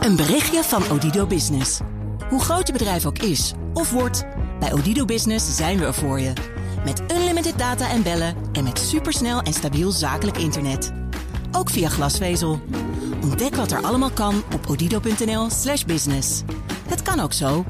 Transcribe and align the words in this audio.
Een 0.00 0.16
berichtje 0.16 0.62
van 0.62 0.82
Odido 0.90 1.26
Business. 1.26 1.80
Hoe 2.28 2.40
groot 2.40 2.66
je 2.66 2.72
bedrijf 2.72 3.06
ook 3.06 3.18
is 3.18 3.52
of 3.74 3.90
wordt, 3.90 4.24
bij 4.60 4.72
Odido 4.72 5.04
Business 5.04 5.56
zijn 5.56 5.78
we 5.78 5.84
er 5.84 5.94
voor 5.94 6.20
je. 6.20 6.32
Met 6.84 7.02
unlimited 7.12 7.58
data 7.58 7.90
en 7.90 8.02
bellen 8.02 8.34
en 8.52 8.64
met 8.64 8.78
supersnel 8.78 9.40
en 9.40 9.52
stabiel 9.52 9.90
zakelijk 9.90 10.38
internet. 10.38 10.92
Ook 11.52 11.70
via 11.70 11.88
glasvezel. 11.88 12.60
Ontdek 13.22 13.54
wat 13.54 13.70
er 13.70 13.82
allemaal 13.82 14.10
kan 14.10 14.42
op 14.54 14.66
odido.nl/slash 14.68 15.84
business. 15.84 16.42
Het 16.88 17.02
kan 17.02 17.20
ook 17.20 17.32
zo. 17.32 17.64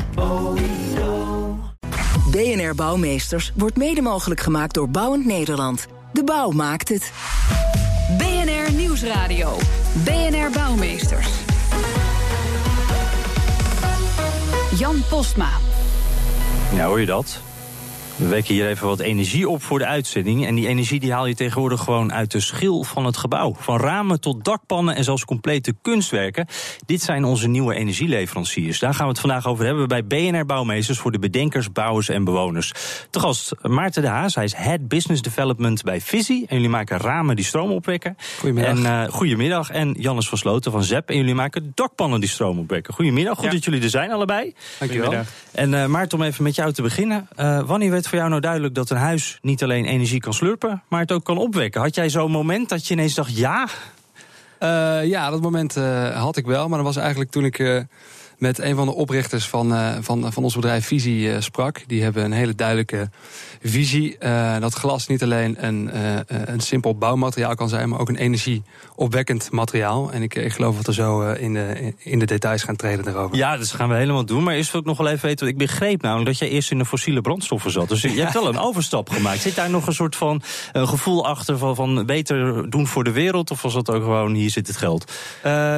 BNR 2.30 2.74
Bouwmeesters 2.74 3.52
wordt 3.56 3.76
mede 3.76 4.00
mogelijk 4.00 4.40
gemaakt 4.40 4.74
door 4.74 4.88
Bouwend 4.90 5.24
Nederland. 5.24 5.86
De 6.12 6.24
bouw 6.24 6.50
maakt 6.50 6.88
het. 6.88 7.12
BNR 8.18 8.72
Nieuwsradio. 8.72 9.56
BNR 10.04 10.50
Bouwmeesters. 10.52 11.39
Jan 14.80 15.02
Postma. 15.08 15.48
Ja, 16.74 16.86
hoor 16.86 17.00
je 17.00 17.06
dat? 17.06 17.40
We 18.20 18.28
wekken 18.28 18.54
hier 18.54 18.68
even 18.68 18.86
wat 18.86 19.00
energie 19.00 19.48
op 19.48 19.62
voor 19.62 19.78
de 19.78 19.86
uitzending. 19.86 20.46
En 20.46 20.54
die 20.54 20.66
energie 20.66 21.00
die 21.00 21.12
haal 21.12 21.26
je 21.26 21.34
tegenwoordig 21.34 21.80
gewoon 21.80 22.12
uit 22.12 22.30
de 22.30 22.40
schil 22.40 22.84
van 22.84 23.04
het 23.04 23.16
gebouw. 23.16 23.54
Van 23.58 23.80
ramen 23.80 24.20
tot 24.20 24.44
dakpannen 24.44 24.94
en 24.94 25.04
zelfs 25.04 25.24
complete 25.24 25.74
kunstwerken. 25.82 26.46
Dit 26.86 27.02
zijn 27.02 27.24
onze 27.24 27.48
nieuwe 27.48 27.74
energieleveranciers. 27.74 28.78
Daar 28.78 28.94
gaan 28.94 29.04
we 29.04 29.10
het 29.10 29.20
vandaag 29.20 29.46
over 29.46 29.64
hebben 29.64 29.88
bij 29.88 30.04
BNR 30.04 30.46
Bouwmeesters 30.46 30.98
voor 30.98 31.12
de 31.12 31.18
bedenkers, 31.18 31.72
bouwers 31.72 32.08
en 32.08 32.24
bewoners. 32.24 32.72
Te 33.10 33.20
gast 33.20 33.52
Maarten 33.62 34.02
de 34.02 34.08
Haas, 34.08 34.34
hij 34.34 34.44
is 34.44 34.54
Head 34.54 34.88
Business 34.88 35.22
Development 35.22 35.82
bij 35.82 36.00
Visie. 36.00 36.46
En 36.46 36.56
jullie 36.56 36.70
maken 36.70 36.98
ramen 36.98 37.36
die 37.36 37.44
stroom 37.44 37.70
opwekken. 37.70 38.16
Goedemiddag. 38.38 38.76
En, 38.76 38.82
uh, 38.82 39.12
goedemiddag. 39.12 39.70
En 39.70 39.94
Jannes 39.98 40.28
van 40.28 40.38
Sloten 40.38 40.72
van 40.72 40.82
ZEP. 40.84 41.08
En 41.10 41.16
jullie 41.16 41.34
maken 41.34 41.72
dakpannen 41.74 42.20
die 42.20 42.28
stroom 42.28 42.58
opwekken. 42.58 42.94
Goedemiddag, 42.94 43.34
goed 43.36 43.44
Ja. 43.44 43.50
dat 43.50 43.64
jullie 43.64 43.82
er 43.82 43.90
zijn 43.90 44.12
allebei. 44.12 44.54
Dankjewel. 44.78 45.14
En 45.52 45.72
uh, 45.72 45.86
Maarten, 45.86 46.18
om 46.18 46.24
even 46.24 46.42
met 46.42 46.54
jou 46.54 46.72
te 46.72 46.82
beginnen. 46.82 47.28
Uh, 47.40 47.60
wanneer 47.66 47.90
werd 47.90 48.08
voor 48.10 48.18
jou 48.18 48.30
nou 48.30 48.40
duidelijk 48.40 48.74
dat 48.74 48.90
een 48.90 48.96
huis 48.96 49.38
niet 49.42 49.62
alleen 49.62 49.84
energie 49.84 50.20
kan 50.20 50.34
slurpen, 50.34 50.82
maar 50.88 51.00
het 51.00 51.12
ook 51.12 51.24
kan 51.24 51.38
opwekken? 51.38 51.80
Had 51.80 51.94
jij 51.94 52.08
zo'n 52.08 52.30
moment 52.30 52.68
dat 52.68 52.86
je 52.86 52.94
ineens 52.94 53.14
dacht, 53.14 53.36
ja? 53.36 53.68
Uh, 54.60 55.06
ja, 55.06 55.30
dat 55.30 55.40
moment 55.40 55.76
uh, 55.76 56.22
had 56.22 56.36
ik 56.36 56.46
wel. 56.46 56.68
Maar 56.68 56.78
dat 56.78 56.86
was 56.86 56.96
eigenlijk 56.96 57.30
toen 57.30 57.44
ik 57.44 57.58
uh, 57.58 57.80
met 58.40 58.58
een 58.58 58.76
van 58.76 58.86
de 58.86 58.94
oprichters 58.94 59.48
van, 59.48 59.72
uh, 59.72 59.96
van, 60.00 60.32
van 60.32 60.44
ons 60.44 60.54
bedrijf 60.54 60.86
Visie 60.86 61.28
uh, 61.28 61.40
sprak. 61.40 61.82
Die 61.86 62.02
hebben 62.02 62.24
een 62.24 62.32
hele 62.32 62.54
duidelijke 62.54 63.10
visie. 63.62 64.16
Uh, 64.20 64.58
dat 64.58 64.74
glas 64.74 65.06
niet 65.06 65.22
alleen 65.22 65.66
een, 65.66 65.90
een 66.52 66.60
simpel 66.60 66.98
bouwmateriaal 66.98 67.54
kan 67.54 67.68
zijn, 67.68 67.88
maar 67.88 68.00
ook 68.00 68.08
een 68.08 68.16
energieopwekkend 68.16 69.50
materiaal. 69.50 70.12
En 70.12 70.22
ik, 70.22 70.34
ik 70.34 70.52
geloof 70.52 70.76
dat 70.76 70.86
we 70.86 70.92
zo 70.92 71.30
in, 71.30 71.52
de, 71.52 71.94
in 71.98 72.18
de 72.18 72.24
details 72.24 72.62
gaan 72.62 72.76
treden 72.76 73.04
daarover. 73.04 73.36
Ja, 73.36 73.56
dat 73.56 73.70
gaan 73.70 73.88
we 73.88 73.94
helemaal 73.94 74.24
doen. 74.24 74.42
Maar 74.42 74.54
eerst 74.54 74.72
wil 74.72 74.80
ik 74.80 74.86
nog 74.86 74.98
wel 74.98 75.08
even 75.08 75.28
weten. 75.28 75.46
Ik 75.46 75.58
begreep 75.58 76.02
namelijk 76.02 76.26
dat 76.26 76.38
jij 76.38 76.48
eerst 76.48 76.70
in 76.70 76.78
de 76.78 76.84
fossiele 76.84 77.20
brandstoffen 77.20 77.70
zat. 77.70 77.88
Dus 77.88 78.02
je 78.02 78.20
hebt 78.20 78.32
wel 78.32 78.48
een 78.48 78.58
overstap 78.68 79.10
gemaakt. 79.10 79.40
Zit 79.40 79.54
daar 79.54 79.70
nog 79.70 79.86
een 79.86 79.94
soort 79.94 80.16
van 80.16 80.42
een 80.72 80.88
gevoel 80.88 81.26
achter 81.26 81.58
van, 81.58 81.74
van 81.74 82.06
beter 82.06 82.70
doen 82.70 82.86
voor 82.86 83.04
de 83.04 83.12
wereld? 83.12 83.50
Of 83.50 83.62
was 83.62 83.74
dat 83.74 83.90
ook 83.90 84.02
gewoon 84.02 84.34
hier 84.34 84.50
zit 84.50 84.66
het 84.66 84.76
geld? 84.76 85.12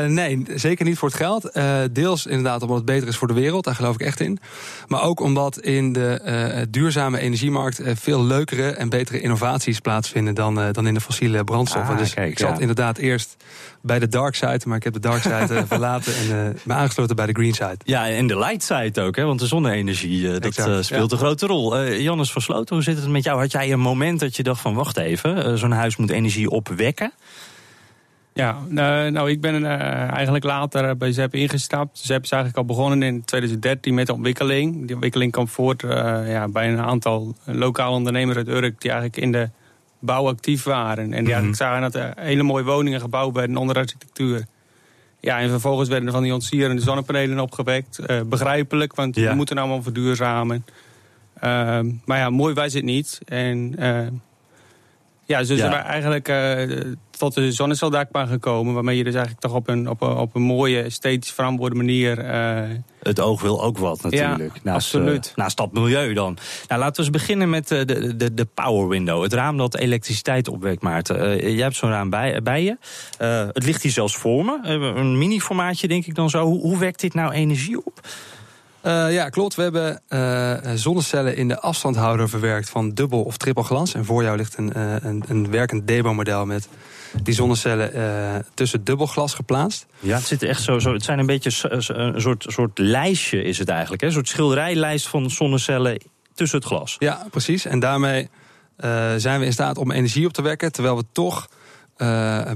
Nee, 0.07 0.43
zeker 0.55 0.85
niet 0.85 0.99
voor 0.99 1.09
het 1.09 1.17
geld. 1.17 1.61
Deels 1.93 2.27
inderdaad 2.27 2.52
omdat 2.61 2.77
het 2.77 2.85
beter 2.85 3.09
is 3.09 3.17
voor 3.17 3.29
de 3.29 3.35
wereld. 3.35 3.65
Daar 3.65 3.75
geloof 3.75 3.95
ik 3.95 4.01
echt 4.01 4.21
in. 4.21 4.39
Maar 4.87 5.03
ook 5.03 5.21
omdat 5.21 5.61
in 5.61 5.93
de 5.93 6.21
uh, 6.57 6.63
duurzame 6.71 7.19
energiemarkt 7.19 7.81
uh, 7.81 7.91
veel 7.95 8.25
leukere 8.25 8.71
en 8.71 8.89
betere 8.89 9.21
innovaties 9.21 9.81
plaatsvinden 9.81 10.35
dan, 10.35 10.59
uh, 10.59 10.67
dan 10.73 10.87
in 10.87 10.95
de 10.95 11.01
fossiele 11.01 11.45
brandstoffen. 11.45 11.95
Ah, 11.95 12.01
dus 12.01 12.15
kijk, 12.15 12.31
ik 12.31 12.39
zat 12.39 12.55
ja. 12.55 12.61
inderdaad 12.61 12.99
eerst 12.99 13.37
bij 13.83 13.99
de 13.99 14.09
dark 14.09 14.35
side, 14.35 14.61
maar 14.67 14.77
ik 14.77 14.85
heb 14.85 14.93
de 14.93 15.01
dark 15.01 15.23
side 15.23 15.65
verlaten 15.67 16.15
en 16.15 16.57
me 16.65 16.73
aangesloten 16.73 17.17
bij 17.17 17.27
de 17.27 17.33
green 17.33 17.55
side. 17.55 17.79
Ja, 17.85 18.09
en 18.09 18.27
de 18.27 18.39
light 18.39 18.63
side 18.63 19.01
ook, 19.01 19.17
hè? 19.17 19.25
want 19.25 19.41
de 19.41 19.47
zonne-energie 19.47 20.31
dat 20.31 20.45
Exact, 20.45 20.85
speelt 20.85 21.11
ja. 21.11 21.17
een 21.17 21.23
grote 21.23 21.47
rol. 21.47 21.81
Uh, 21.81 22.01
Jannes 22.01 22.33
van 22.33 22.43
Sloten, 22.43 22.75
hoe 22.75 22.85
zit 22.85 22.97
het 22.97 23.09
met 23.09 23.25
jou? 23.25 23.41
Had 23.41 23.53
jij 23.53 23.73
een 23.73 23.81
moment 23.81 24.21
dat 24.21 24.37
je 24.37 24.43
dacht 24.43 24.61
van 24.61 24.75
wacht 24.75 24.97
even, 24.97 25.49
uh, 25.49 25.55
zo'n 25.55 25.73
huis 25.73 25.97
moet 25.97 26.11
energie 26.11 26.51
opwekken? 26.51 27.13
Ja, 28.35 28.59
uh, 28.69 29.13
nou 29.13 29.31
ik 29.31 29.41
ben 29.41 29.63
uh, 29.63 29.71
eigenlijk 30.13 30.45
later 30.45 30.97
bij 30.97 31.13
ZEP 31.13 31.35
ingestapt. 31.35 31.99
ZEP 31.99 32.23
is 32.23 32.31
eigenlijk 32.31 32.57
al 32.69 32.75
begonnen 32.77 33.03
in 33.03 33.25
2013 33.25 33.95
met 33.95 34.07
de 34.07 34.13
ontwikkeling. 34.13 34.81
Die 34.87 34.93
ontwikkeling 34.93 35.33
kwam 35.33 35.49
voort 35.49 35.83
uh, 35.83 35.91
ja, 36.27 36.49
bij 36.49 36.69
een 36.73 36.81
aantal 36.81 37.37
lokale 37.45 37.95
ondernemers 37.97 38.37
uit 38.37 38.49
Urk... 38.49 38.81
die 38.81 38.91
eigenlijk 38.91 39.23
in 39.23 39.33
de 39.33 39.51
bouw 39.99 40.29
actief 40.29 40.63
waren. 40.63 41.05
En 41.05 41.25
die 41.25 41.33
eigenlijk 41.35 41.45
Mhm. 41.45 41.55
zagen 41.55 41.81
dat 41.83 41.95
er 41.95 42.13
hele 42.17 42.43
mooie 42.43 42.65
woningen 42.65 43.01
gebouwd 43.01 43.35
werden 43.35 43.57
onder 43.57 43.77
architectuur. 43.77 44.45
Ja, 45.21 45.39
en 45.41 45.49
vervolgens 45.49 45.89
werden 45.89 46.07
er 46.07 46.13
van 46.15 46.23
die 46.23 46.33
ontsierende 46.33 46.83
zonnepanelen 46.83 47.41
opgewekt. 47.41 47.99
Uh, 48.07 48.21
begrijpelijk, 48.21 48.95
want 48.95 49.17
Ja. 49.17 49.29
we 49.31 49.35
moeten 49.35 49.59
allemaal 49.59 49.83
verduurzamen. 49.83 50.65
Uh, 51.37 51.79
maar 52.05 52.19
ja, 52.19 52.31
mooi 52.31 52.55
was 52.55 52.73
het 52.73 52.85
niet. 52.85 53.21
En 53.25 53.75
ja, 55.25 55.39
dus 55.39 55.49
Ja. 55.49 55.85
eigenlijk 55.85 56.29
tot 57.23 57.35
de 57.35 57.53
zonneceldakbaan 57.53 58.29
gekomen. 58.29 58.75
Waarmee 58.75 58.97
je 58.97 59.05
dus 59.05 59.15
eigenlijk 59.15 59.45
toch 59.45 59.55
op 59.55 59.69
een, 59.69 59.89
op 59.89 60.03
een, 60.03 60.17
op 60.17 60.35
een 60.35 60.43
mooie, 60.43 60.83
esthetisch 60.83 61.31
verantwoorde 61.31 61.77
manier... 61.77 62.25
Uh, 62.25 62.77
Het 63.03 63.21
oog 63.21 63.43
wil 63.43 63.63
ook 63.63 63.79
wat 63.79 64.03
natuurlijk. 64.03 64.55
Ja, 64.55 64.61
naast, 64.63 64.95
absoluut. 64.95 65.27
Uh, 65.27 65.35
naast 65.37 65.57
dat 65.57 65.73
milieu 65.73 66.15
dan. 66.15 66.39
Nou, 66.69 66.81
laten 66.81 66.97
we 66.97 67.11
eens 67.11 67.23
beginnen 67.23 67.51
met 67.51 67.71
uh, 67.71 67.85
de, 67.85 68.17
de, 68.17 68.35
de 68.35 68.45
power 68.45 68.89
window. 68.89 69.23
Het 69.23 69.33
raam 69.33 69.57
dat 69.57 69.77
elektriciteit 69.77 70.49
opwekt, 70.49 70.83
Maarten. 70.83 71.17
Uh, 71.17 71.55
jij 71.55 71.63
hebt 71.63 71.77
zo'n 71.77 71.91
raam 71.91 72.11
bij, 72.11 72.43
bij 72.43 72.63
je. 72.63 72.77
Het 73.53 73.65
ligt 73.65 73.83
hier 73.83 73.93
zelfs 73.93 74.17
voor 74.17 74.45
me. 74.45 74.59
Een 74.63 75.19
mini-formaatje 75.19 75.89
denk 75.89 76.07
ik 76.07 76.15
dan 76.15 76.31
zo. 76.31 76.45
Hoe, 76.45 76.61
hoe 76.61 76.79
wekt 76.79 77.01
dit 77.01 77.15
nou 77.15 77.33
energie 77.33 77.85
op? 77.85 78.01
Uh, 78.87 79.13
ja, 79.13 79.29
klopt. 79.29 79.55
We 79.55 79.63
hebben 79.63 80.01
uh, 80.09 80.73
zonnecellen 80.75 81.37
in 81.37 81.49
de 81.49 81.61
afstandhouder 81.61 82.29
verwerkt 82.29 82.71
van 82.71 82.91
dubbel 82.91 83.23
of 83.23 83.37
triple 83.37 83.63
glans. 83.63 83.95
En 83.95 84.05
voor 84.05 84.23
jou 84.23 84.37
ligt 84.37 84.59
een, 84.59 84.73
uh, 84.77 84.95
een, 85.01 85.25
een 85.29 85.51
werkend 85.51 85.87
Debo-model 85.87 86.47
met 86.47 86.69
die 87.23 87.35
zonnecellen 87.35 88.45
tussen 88.55 88.85
dubbel 88.85 89.07
glas 89.07 89.35
geplaatst. 89.35 89.87
Ja, 89.99 90.17
het 90.17 90.27
zit 90.27 90.43
echt 90.43 90.63
zo. 90.63 90.79
zo 90.79 90.93
het 90.93 91.05
zijn 91.05 91.19
een 91.19 91.27
beetje 91.27 91.69
een 91.71 92.21
soort, 92.21 92.45
soort 92.49 92.79
lijstje 92.79 93.43
is 93.43 93.59
het 93.59 93.69
eigenlijk. 93.69 94.01
Hè? 94.01 94.07
Een 94.07 94.13
soort 94.13 94.29
schilderijlijst 94.29 95.09
van 95.09 95.31
zonnecellen 95.31 96.03
tussen 96.35 96.59
het 96.59 96.67
glas. 96.67 96.97
Ja, 96.99 97.27
precies. 97.31 97.65
En 97.65 97.81
daarmee 97.81 98.29
zijn 99.17 99.41
we 99.41 99.45
in 99.45 99.53
staat 99.53 99.79
om 99.79 99.91
energie 99.91 100.27
op 100.27 100.33
te 100.33 100.43
wekken, 100.43 100.73
terwijl 100.73 100.97
we 100.97 101.05
toch 101.13 101.49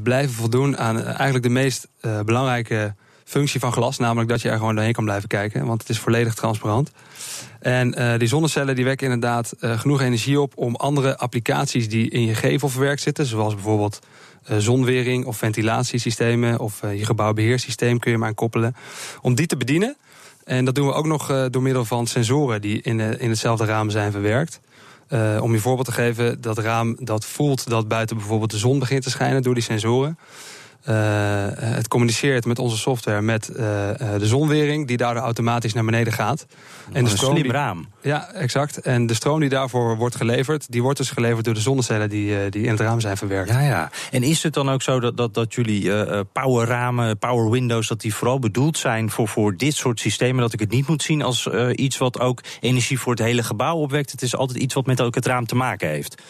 blijven 0.02 0.34
voldoen 0.34 0.78
aan 0.78 1.04
eigenlijk 1.04 1.42
de 1.42 1.48
meest 1.48 1.88
belangrijke 2.24 2.94
functie 3.26 3.60
van 3.60 3.72
glas, 3.72 3.98
namelijk 3.98 4.28
dat 4.28 4.42
je 4.42 4.50
er 4.50 4.56
gewoon 4.56 4.74
doorheen 4.74 4.92
kan 4.92 5.04
blijven 5.04 5.28
kijken, 5.28 5.66
want 5.66 5.80
het 5.80 5.90
is 5.90 5.98
volledig 5.98 6.34
transparant. 6.34 6.90
En 7.60 8.00
uh, 8.00 8.18
die 8.18 8.28
zonnecellen 8.28 8.74
die 8.74 8.84
wekken 8.84 9.06
inderdaad 9.12 9.54
uh, 9.60 9.78
genoeg 9.78 10.00
energie 10.00 10.40
op 10.40 10.52
om 10.56 10.74
andere 10.74 11.18
applicaties 11.18 11.88
die 11.88 12.10
in 12.10 12.26
je 12.26 12.34
gevel 12.34 12.68
verwerkt 12.68 13.02
zitten, 13.02 13.26
zoals 13.26 13.54
bijvoorbeeld 13.54 13.98
uh, 14.50 14.56
zonwering 14.56 15.24
of 15.24 15.36
ventilatiesystemen 15.36 16.60
of 16.60 16.80
je 16.80 17.04
gebouwbeheersysteem 17.04 17.98
kun 17.98 18.10
je 18.10 18.18
maar 18.18 18.28
aan 18.28 18.34
koppelen, 18.34 18.76
om 19.22 19.34
die 19.34 19.46
te 19.46 19.56
bedienen. 19.56 19.96
En 20.44 20.64
dat 20.64 20.74
doen 20.74 20.86
we 20.86 20.92
ook 20.92 21.06
nog 21.06 21.48
door 21.50 21.62
middel 21.62 21.84
van 21.84 22.06
sensoren 22.06 22.60
die 22.60 22.82
in, 22.82 23.00
in 23.00 23.28
hetzelfde 23.28 23.64
raam 23.64 23.90
zijn 23.90 24.12
verwerkt. 24.12 24.60
Om 25.40 25.52
je 25.52 25.58
voorbeeld 25.58 25.86
te 25.86 25.92
geven, 25.92 26.40
dat 26.40 26.58
raam 26.58 26.96
dat 27.00 27.24
voelt 27.24 27.68
dat 27.68 27.88
buiten 27.88 28.16
bijvoorbeeld 28.16 28.50
de 28.50 28.58
zon 28.58 28.78
begint 28.78 29.02
te 29.02 29.10
schijnen 29.10 29.42
door 29.42 29.54
die 29.54 29.62
sensoren. 29.62 30.18
Uh, 30.88 30.94
het 31.54 31.88
communiceert 31.88 32.44
met 32.44 32.58
onze 32.58 32.76
software 32.76 33.20
met 33.20 33.48
uh, 33.50 33.56
de 33.56 34.26
zonwering, 34.26 34.86
die 34.86 34.96
daardoor 34.96 35.22
automatisch 35.22 35.72
naar 35.72 35.84
beneden 35.84 36.12
gaat. 36.12 36.46
En 36.86 36.92
de 36.92 37.10
een 37.10 37.16
stroom 37.16 37.30
slim 37.30 37.42
die, 37.42 37.52
raam. 37.52 37.88
Ja, 38.02 38.32
exact. 38.32 38.80
En 38.80 39.06
de 39.06 39.14
stroom 39.14 39.40
die 39.40 39.48
daarvoor 39.48 39.96
wordt 39.96 40.16
geleverd, 40.16 40.72
die 40.72 40.82
wordt 40.82 40.98
dus 40.98 41.10
geleverd 41.10 41.44
door 41.44 41.54
de 41.54 41.60
zonnecellen 41.60 42.08
die, 42.08 42.48
die 42.48 42.62
in 42.62 42.70
het 42.70 42.80
raam 42.80 43.00
zijn 43.00 43.16
verwerkt. 43.16 43.50
Ja, 43.50 43.60
ja. 43.60 43.90
En 44.10 44.22
is 44.22 44.42
het 44.42 44.54
dan 44.54 44.70
ook 44.70 44.82
zo 44.82 45.00
dat, 45.00 45.16
dat, 45.16 45.34
dat 45.34 45.54
jullie 45.54 45.90
powerramen, 46.24 47.18
power 47.18 47.50
windows, 47.50 47.88
dat 47.88 48.00
die 48.00 48.14
vooral 48.14 48.38
bedoeld 48.38 48.78
zijn 48.78 49.10
voor, 49.10 49.28
voor 49.28 49.56
dit 49.56 49.74
soort 49.74 50.00
systemen? 50.00 50.40
Dat 50.40 50.52
ik 50.52 50.60
het 50.60 50.70
niet 50.70 50.88
moet 50.88 51.02
zien 51.02 51.22
als 51.22 51.48
iets 51.72 51.98
wat 51.98 52.20
ook 52.20 52.40
energie 52.60 52.98
voor 52.98 53.12
het 53.12 53.22
hele 53.22 53.42
gebouw 53.42 53.76
opwekt. 53.76 54.10
Het 54.10 54.22
is 54.22 54.36
altijd 54.36 54.58
iets 54.58 54.74
wat 54.74 54.86
met 54.86 55.00
ook 55.00 55.14
het 55.14 55.26
raam 55.26 55.46
te 55.46 55.54
maken 55.54 55.88
heeft. 55.88 56.22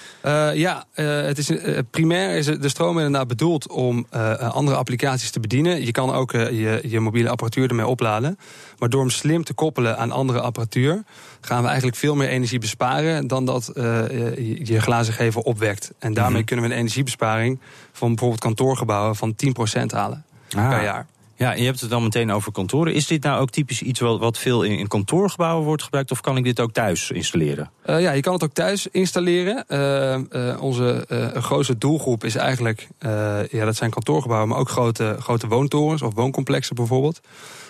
ja, 0.55 0.85
het 0.93 1.39
is, 1.39 1.51
primair 1.91 2.37
is 2.37 2.47
de 2.47 2.69
stroom 2.69 2.97
inderdaad 2.97 3.29
bedoeld 3.29 3.69
om 3.69 4.07
andere 4.53 4.77
applicaties 4.77 5.31
te 5.31 5.41
bedienen. 5.41 5.85
Je 5.85 5.91
kan 5.93 6.13
ook 6.13 6.33
uh, 6.33 6.51
je, 6.51 6.81
je 6.89 7.01
mobiele 7.01 7.29
apparatuur 7.29 7.69
ermee 7.69 7.87
opladen. 7.87 8.39
Maar 8.79 8.89
door 8.89 9.01
hem 9.01 9.11
slim 9.11 9.45
te 9.45 9.55
koppelen 9.55 9.99
aan 9.99 10.11
andere 10.11 10.41
apparatuur... 10.41 11.03
gaan 11.41 11.61
we 11.63 11.67
eigenlijk 11.69 11.97
veel 11.97 12.15
meer 12.15 12.29
energie 12.29 12.59
besparen... 12.59 13.27
dan 13.27 13.45
dat 13.45 13.71
je, 13.75 14.61
je 14.63 14.81
glazen 14.81 15.15
gevel 15.15 15.43
opwekt. 15.43 15.93
En 15.99 16.15
daarmee 16.15 16.37
Mhm. 16.37 16.47
kunnen 16.47 16.65
we 16.65 16.71
een 16.71 16.79
energiebesparing... 16.79 17.61
van 17.93 18.09
bijvoorbeeld 18.09 18.41
kantoorgebouwen 18.41 19.17
van 19.17 19.35
10% 19.37 19.87
halen 19.87 20.25
Ah. 20.57 20.69
per 20.69 20.83
jaar. 20.83 21.07
Ja, 21.39 21.53
je 21.53 21.65
hebt 21.65 21.81
het 21.81 21.91
dan 21.91 22.03
meteen 22.03 22.33
over 22.33 22.53
kantoren. 22.53 22.95
Is 22.95 23.07
dit 23.07 23.23
nou 23.23 23.41
ook 23.41 23.51
typisch 23.51 23.83
iets 23.83 24.01
wat, 24.01 24.19
wat 24.19 24.39
veel 24.39 24.63
in, 24.63 24.79
in 24.79 24.89
kantoorgebouwen 24.89 25.65
wordt 25.65 25.83
gebruikt... 25.83 26.11
of 26.11 26.21
kan 26.21 26.37
ik 26.37 26.45
dit 26.45 26.61
ook 26.61 26.73
thuis 26.73 27.11
installeren? 27.11 27.71
Uh, 27.87 28.01
ja, 28.01 28.11
je 28.11 28.21
kan 28.21 28.33
het 28.33 28.45
ook 28.45 28.53
thuis 28.53 28.87
installeren. 28.87 29.65
Uh, 29.69 30.19
uh, 30.31 30.63
onze 30.63 31.05
grootste 31.35 31.79
doelgroep 31.79 32.25
is 32.25 32.35
eigenlijk... 32.35 32.89
ja, 33.51 33.65
dat 33.65 33.77
zijn 33.77 33.91
kantoorgebouwen, 33.91 34.49
maar 34.49 34.59
ook 34.59 34.69
grote, 34.69 35.17
grote 35.19 35.47
woontorens... 35.47 36.03
of 36.03 36.15
wooncomplexen 36.15 36.75
bijvoorbeeld. 36.75 37.21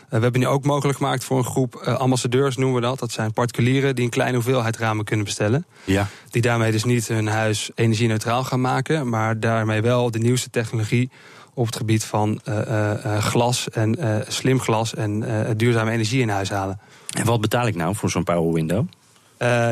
we 0.09 0.19
hebben 0.19 0.41
nu 0.41 0.47
ook 0.47 0.65
mogelijk 0.65 0.99
gemaakt 0.99 1.25
voor 1.25 1.39
een 1.39 1.45
groep 1.45 1.75
ambassadeurs, 1.75 2.57
noemen 2.57 2.81
we 2.81 2.87
dat. 2.87 2.99
Dat 2.99 3.13
zijn 3.13 3.33
particulieren 3.33 3.95
die 3.95 4.05
een 4.05 4.11
kleine 4.11 4.35
hoeveelheid 4.35 4.77
ramen 4.77 5.05
kunnen 5.05 5.25
bestellen. 5.25 5.67
Ja. 5.85 6.09
Die 6.31 6.43
daarmee 6.43 6.73
dus 6.73 6.85
niet 6.85 7.09
hun 7.09 7.27
huis 7.27 7.71
energie-neutraal 7.75 8.45
gaan 8.45 8.61
maken... 8.61 9.09
maar 9.09 9.41
daarmee 9.41 9.83
wel 9.83 10.11
de 10.11 10.19
nieuwste 10.19 10.51
technologie 10.51 11.11
op 11.56 11.67
het 11.67 11.76
gebied 11.76 12.05
van 12.05 12.41
uh, 12.49 12.58
uh, 12.69 13.19
glas 13.19 13.69
en 13.70 13.97
uh, 13.99 14.17
slim 14.29 14.61
glas 14.61 14.94
en 14.94 15.25
duurzame 15.56 15.91
energie 15.91 16.20
in 16.20 16.29
huis 16.29 16.50
halen. 16.50 16.81
En 17.19 17.25
wat 17.25 17.41
betaal 17.41 17.67
ik 17.67 17.75
nou 17.75 17.94
voor 17.94 18.11
zo'n 18.11 18.25
power 18.25 18.53
window? 18.53 18.87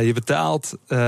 je 0.00 0.10
betaalt, 0.14 0.76
dat 0.88 0.98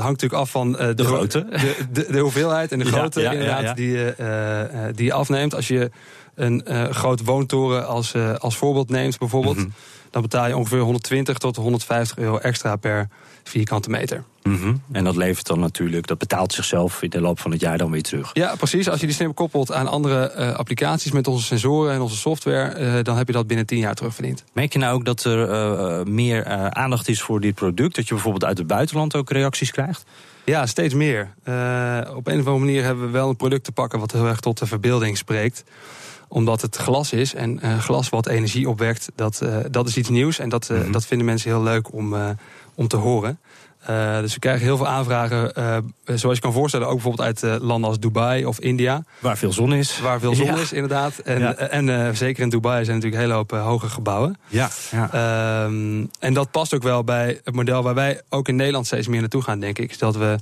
hangt 0.00 0.20
natuurlijk 0.20 0.32
af 0.32 0.50
van 0.50 0.72
de, 0.72 0.94
de 0.94 1.04
grootte, 1.04 1.46
de, 1.50 1.76
de, 1.92 2.06
de, 2.12 2.18
hoeveelheid 2.18 2.72
en 2.72 2.78
de 2.78 2.84
grootte 2.92 3.20
ja, 3.20 3.26
ja, 3.26 3.32
inderdaad 3.32 3.62
ja, 3.62 3.74
die, 3.74 3.90
je, 3.90 4.92
die 4.94 5.04
je 5.04 5.12
afneemt. 5.12 5.54
Als 5.54 5.68
je 5.68 5.90
een 6.34 6.64
grote 6.90 7.24
woontoren 7.24 7.86
als, 7.86 8.14
als 8.38 8.56
voorbeeld 8.56 8.90
neemt 8.90 9.18
bijvoorbeeld, 9.18 9.56
mm 9.56 9.62
-hmm. 9.62 9.72
dan 10.10 10.22
betaal 10.22 10.46
je 10.46 10.56
ongeveer 10.56 10.80
120 10.80 11.38
tot 11.38 11.56
150 11.56 12.18
euro 12.18 12.38
extra 12.38 12.76
per 12.76 13.08
vierkante 13.48 13.90
meter. 13.90 14.24
Mm 14.42 14.56
-hmm. 14.56 14.82
En 14.92 15.04
dat 15.04 15.16
levert 15.16 15.46
dan 15.46 15.60
natuurlijk, 15.60 16.06
dat 16.06 16.18
betaalt 16.18 16.52
zichzelf 16.52 17.02
in 17.02 17.10
de 17.10 17.20
loop 17.20 17.40
van 17.40 17.50
het 17.50 17.60
jaar 17.60 17.78
dan 17.78 17.90
weer 17.90 18.02
terug. 18.02 18.30
Ja, 18.32 18.54
precies. 18.56 18.88
Als 18.88 19.00
je 19.00 19.06
die 19.06 19.14
slim 19.14 19.34
koppelt 19.34 19.72
aan 19.72 19.86
andere 19.86 20.34
uh, 20.38 20.54
applicaties 20.54 21.12
met 21.12 21.26
onze 21.26 21.44
sensoren 21.44 21.92
en 21.92 22.00
onze 22.00 22.16
software, 22.16 22.80
uh, 22.80 23.02
dan 23.02 23.16
heb 23.16 23.26
je 23.26 23.32
dat 23.32 23.46
binnen 23.46 23.66
10 23.66 23.78
jaar 23.78 23.94
terugverdiend. 23.94 24.44
Merk 24.52 24.72
je 24.72 24.78
nou 24.78 24.94
ook 24.94 25.04
dat 25.04 25.24
er 25.24 25.50
uh, 25.50 26.04
meer 26.04 26.44
aandacht 26.70 27.08
is 27.08 27.22
voor 27.22 27.40
dit 27.40 27.54
product? 27.54 27.94
Dat 27.94 28.08
je 28.08 28.14
bijvoorbeeld 28.14 28.44
uit 28.44 28.58
het 28.58 28.66
buitenland 28.66 29.16
ook 29.16 29.30
reacties 29.30 29.70
krijgt? 29.70 30.04
Ja, 30.44 30.66
steeds 30.66 30.94
meer. 30.94 31.34
op 32.14 32.26
een 32.26 32.40
of 32.40 32.46
andere 32.46 32.58
manier 32.58 32.84
hebben 32.84 33.04
we 33.04 33.10
wel 33.10 33.28
een 33.28 33.36
product 33.36 33.64
te 33.64 33.72
pakken 33.72 33.98
wat 33.98 34.12
heel 34.12 34.26
erg 34.26 34.40
tot 34.40 34.58
de 34.58 34.66
verbeelding 34.66 35.16
spreekt 35.16 35.64
omdat 36.28 36.60
het 36.60 36.76
glas 36.76 37.12
is 37.12 37.34
en 37.34 37.60
glas 37.80 38.08
wat 38.08 38.26
energie 38.26 38.68
opwekt, 38.68 39.08
dat, 39.14 39.42
dat 39.70 39.88
is 39.88 39.96
iets 39.96 40.08
nieuws. 40.08 40.38
En 40.38 40.48
dat, 40.48 40.68
mm 40.68 40.80
-hmm. 40.80 40.92
dat 40.92 41.06
vinden 41.06 41.26
mensen 41.26 41.50
heel 41.50 41.62
leuk 41.62 41.92
om, 41.92 42.14
om 42.74 42.88
te 42.88 42.96
horen. 42.96 43.38
Uh, 43.90 44.20
dus 44.20 44.34
we 44.34 44.38
krijgen 44.38 44.62
heel 44.62 44.76
veel 44.76 44.86
aanvragen, 44.86 45.52
uh, 45.58 45.76
zoals 46.16 46.36
je 46.36 46.42
kan 46.42 46.52
voorstellen, 46.52 46.86
ook 46.86 46.92
bijvoorbeeld 46.92 47.26
uit 47.26 47.42
uh, 47.42 47.56
landen 47.60 47.88
als 47.88 47.98
Dubai 47.98 48.44
of 48.44 48.60
India. 48.60 49.04
Waar 49.18 49.36
veel 49.36 49.52
zon 49.52 49.72
is. 49.72 50.00
Waar 50.00 50.20
veel 50.20 50.34
zon 50.34 50.46
ja. 50.46 50.56
is, 50.56 50.72
inderdaad. 50.72 51.18
En, 51.18 51.38
ja. 51.38 51.54
en 51.54 52.16
zeker 52.16 52.42
in 52.42 52.48
Dubai 52.48 52.84
zijn 52.84 52.96
natuurlijk 52.96 53.22
een 53.22 53.28
hele 53.28 53.34
hoop 53.34 53.50
hoge 53.50 53.88
gebouwen. 53.88 54.38
Ja. 54.46 54.68
ja. 54.90 55.08
Ehm, 55.12 56.06
en 56.18 56.34
dat 56.34 56.50
past 56.50 56.74
ook 56.74 56.82
wel 56.82 57.04
bij 57.04 57.40
het 57.44 57.54
model 57.54 57.82
waar 57.82 57.94
wij 57.94 58.20
ook 58.28 58.48
in 58.48 58.56
Nederland 58.56 58.86
steeds 58.86 59.08
meer 59.08 59.20
naartoe 59.20 59.42
gaan, 59.42 59.60
denk 59.60 59.78
ik. 59.78 59.90
Is 59.90 59.98
dat 59.98 60.16
we 60.16 60.36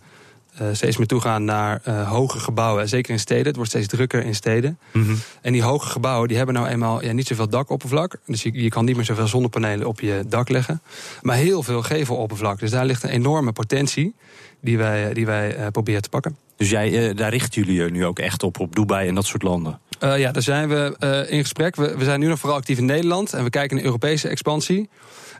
uh, 0.60 0.69
steeds 0.72 0.96
meer 0.96 1.06
toegaan 1.06 1.44
naar 1.44 1.82
uh, 1.88 2.10
hoge 2.10 2.38
gebouwen. 2.38 2.88
Zeker 2.88 3.12
in 3.12 3.19
steden. 3.19 3.46
Het 3.46 3.56
wordt 3.56 3.70
steeds 3.70 3.87
drukker 3.87 4.25
in 4.25 4.34
steden. 4.34 4.78
Mm 4.93 5.04
-hmm. 5.04 5.19
En 5.40 5.52
die 5.52 5.62
hoge 5.62 5.88
gebouwen 5.88 6.28
die 6.28 6.37
hebben 6.37 6.54
nou 6.54 6.69
eenmaal 6.69 7.04
ja, 7.04 7.12
niet 7.12 7.26
zoveel 7.26 7.49
dakoppervlak. 7.49 8.16
Dus 8.26 8.43
je, 8.43 8.62
je 8.62 8.69
kan 8.69 8.84
niet 8.84 8.96
meer 8.96 9.04
zoveel 9.04 9.26
zonnepanelen 9.26 9.87
op 9.87 10.00
je 10.00 10.25
dak 10.28 10.49
leggen. 10.49 10.82
Maar 11.22 11.37
heel 11.37 11.62
veel 11.62 11.82
geveloppervlak. 11.82 12.58
Dus 12.58 12.70
daar 12.70 12.84
ligt 12.84 13.02
een 13.02 13.10
enorme 13.10 13.52
potentie 13.52 14.14
die 14.60 14.78
wij, 14.78 15.14
die 15.14 15.26
wij 15.26 15.58
uh, 15.58 15.66
proberen 15.66 16.02
te 16.02 16.08
pakken. 16.08 16.37
Dus 16.56 16.70
jij, 16.70 17.14
daar 17.14 17.31
richten 17.31 17.62
jullie 17.62 17.82
je 17.82 17.90
nu 17.90 18.04
ook 18.04 18.19
echt 18.19 18.43
op, 18.43 18.60
op 18.60 18.76
Dubai 18.76 19.08
en 19.08 19.14
dat 19.14 19.26
soort 19.26 19.43
landen? 19.43 19.81
ja, 19.99 20.32
daar 20.32 20.43
zijn 20.43 20.69
we 20.69 20.96
in 21.28 21.40
gesprek. 21.40 21.76
We, 21.76 21.96
we 21.96 22.04
zijn 22.04 22.20
nu 22.20 22.26
nog 22.26 22.38
vooral 22.38 22.58
actief 22.58 22.78
in 22.78 22.84
Nederland. 22.84 23.32
En 23.32 23.44
we 23.44 23.50
kijken 23.50 23.76
naar 23.76 23.84
Europese 23.84 24.28
expansie. 24.28 24.88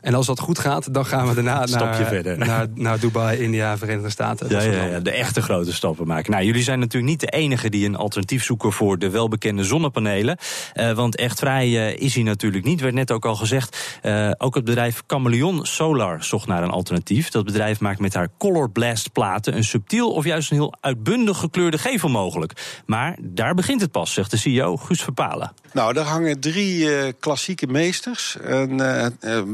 En 0.03 0.13
als 0.13 0.25
dat 0.25 0.39
goed 0.39 0.59
gaat, 0.59 0.93
dan 0.93 1.05
gaan 1.05 1.27
we 1.27 1.33
daarna 1.33 1.65
naar, 1.65 1.95
verder. 1.95 2.37
Naar, 2.37 2.67
naar 2.73 2.99
Dubai, 2.99 3.39
India, 3.39 3.77
Verenigde 3.77 4.09
Staten. 4.09 4.49
Ja, 4.49 4.61
ja, 4.61 4.85
ja, 4.85 4.99
de 4.99 5.11
echte 5.11 5.41
grote 5.41 5.73
stappen 5.73 6.07
maken. 6.07 6.31
Nou, 6.31 6.43
jullie 6.43 6.63
zijn 6.63 6.79
natuurlijk 6.79 7.11
niet 7.11 7.19
de 7.19 7.27
enige 7.27 7.69
die 7.69 7.85
een 7.85 7.95
alternatief 7.95 8.43
zoeken 8.43 8.71
voor 8.71 8.99
de 8.99 9.09
welbekende 9.09 9.63
zonnepanelen. 9.63 10.37
Uh, 10.73 10.91
want 10.91 11.15
echt 11.15 11.39
vrij 11.39 11.67
uh, 11.67 11.95
is 11.97 12.15
hij 12.15 12.23
natuurlijk 12.23 12.65
niet. 12.65 12.81
Werd 12.81 12.93
net 12.93 13.11
ook 13.11 13.25
al 13.25 13.35
gezegd. 13.35 13.99
Uh, 14.03 14.31
ook 14.37 14.55
het 14.55 14.63
bedrijf 14.63 15.03
Chameleon 15.07 15.65
Solar 15.65 16.23
zocht 16.23 16.47
naar 16.47 16.63
een 16.63 16.69
alternatief. 16.69 17.29
Dat 17.29 17.45
bedrijf 17.45 17.79
maakt 17.79 17.99
met 17.99 18.13
haar 18.13 18.27
Color 18.37 18.69
Blast 18.69 19.11
platen 19.11 19.55
een 19.55 19.63
subtiel 19.63 20.11
of 20.11 20.23
juist 20.23 20.51
een 20.51 20.57
heel 20.57 20.75
uitbundig 20.81 21.37
gekleurde 21.37 21.77
gevel 21.77 22.09
mogelijk. 22.09 22.81
Maar 22.85 23.17
daar 23.21 23.53
begint 23.53 23.81
het 23.81 23.91
pas, 23.91 24.13
zegt 24.13 24.31
de 24.31 24.37
CEO 24.37 24.77
Guus 24.77 25.01
Verpalen. 25.01 25.53
Nou, 25.73 25.93
daar 25.93 26.05
hangen 26.05 26.39
drie 26.39 27.13
klassieke 27.13 27.67
meesters. 27.67 28.37
En, 28.39 28.77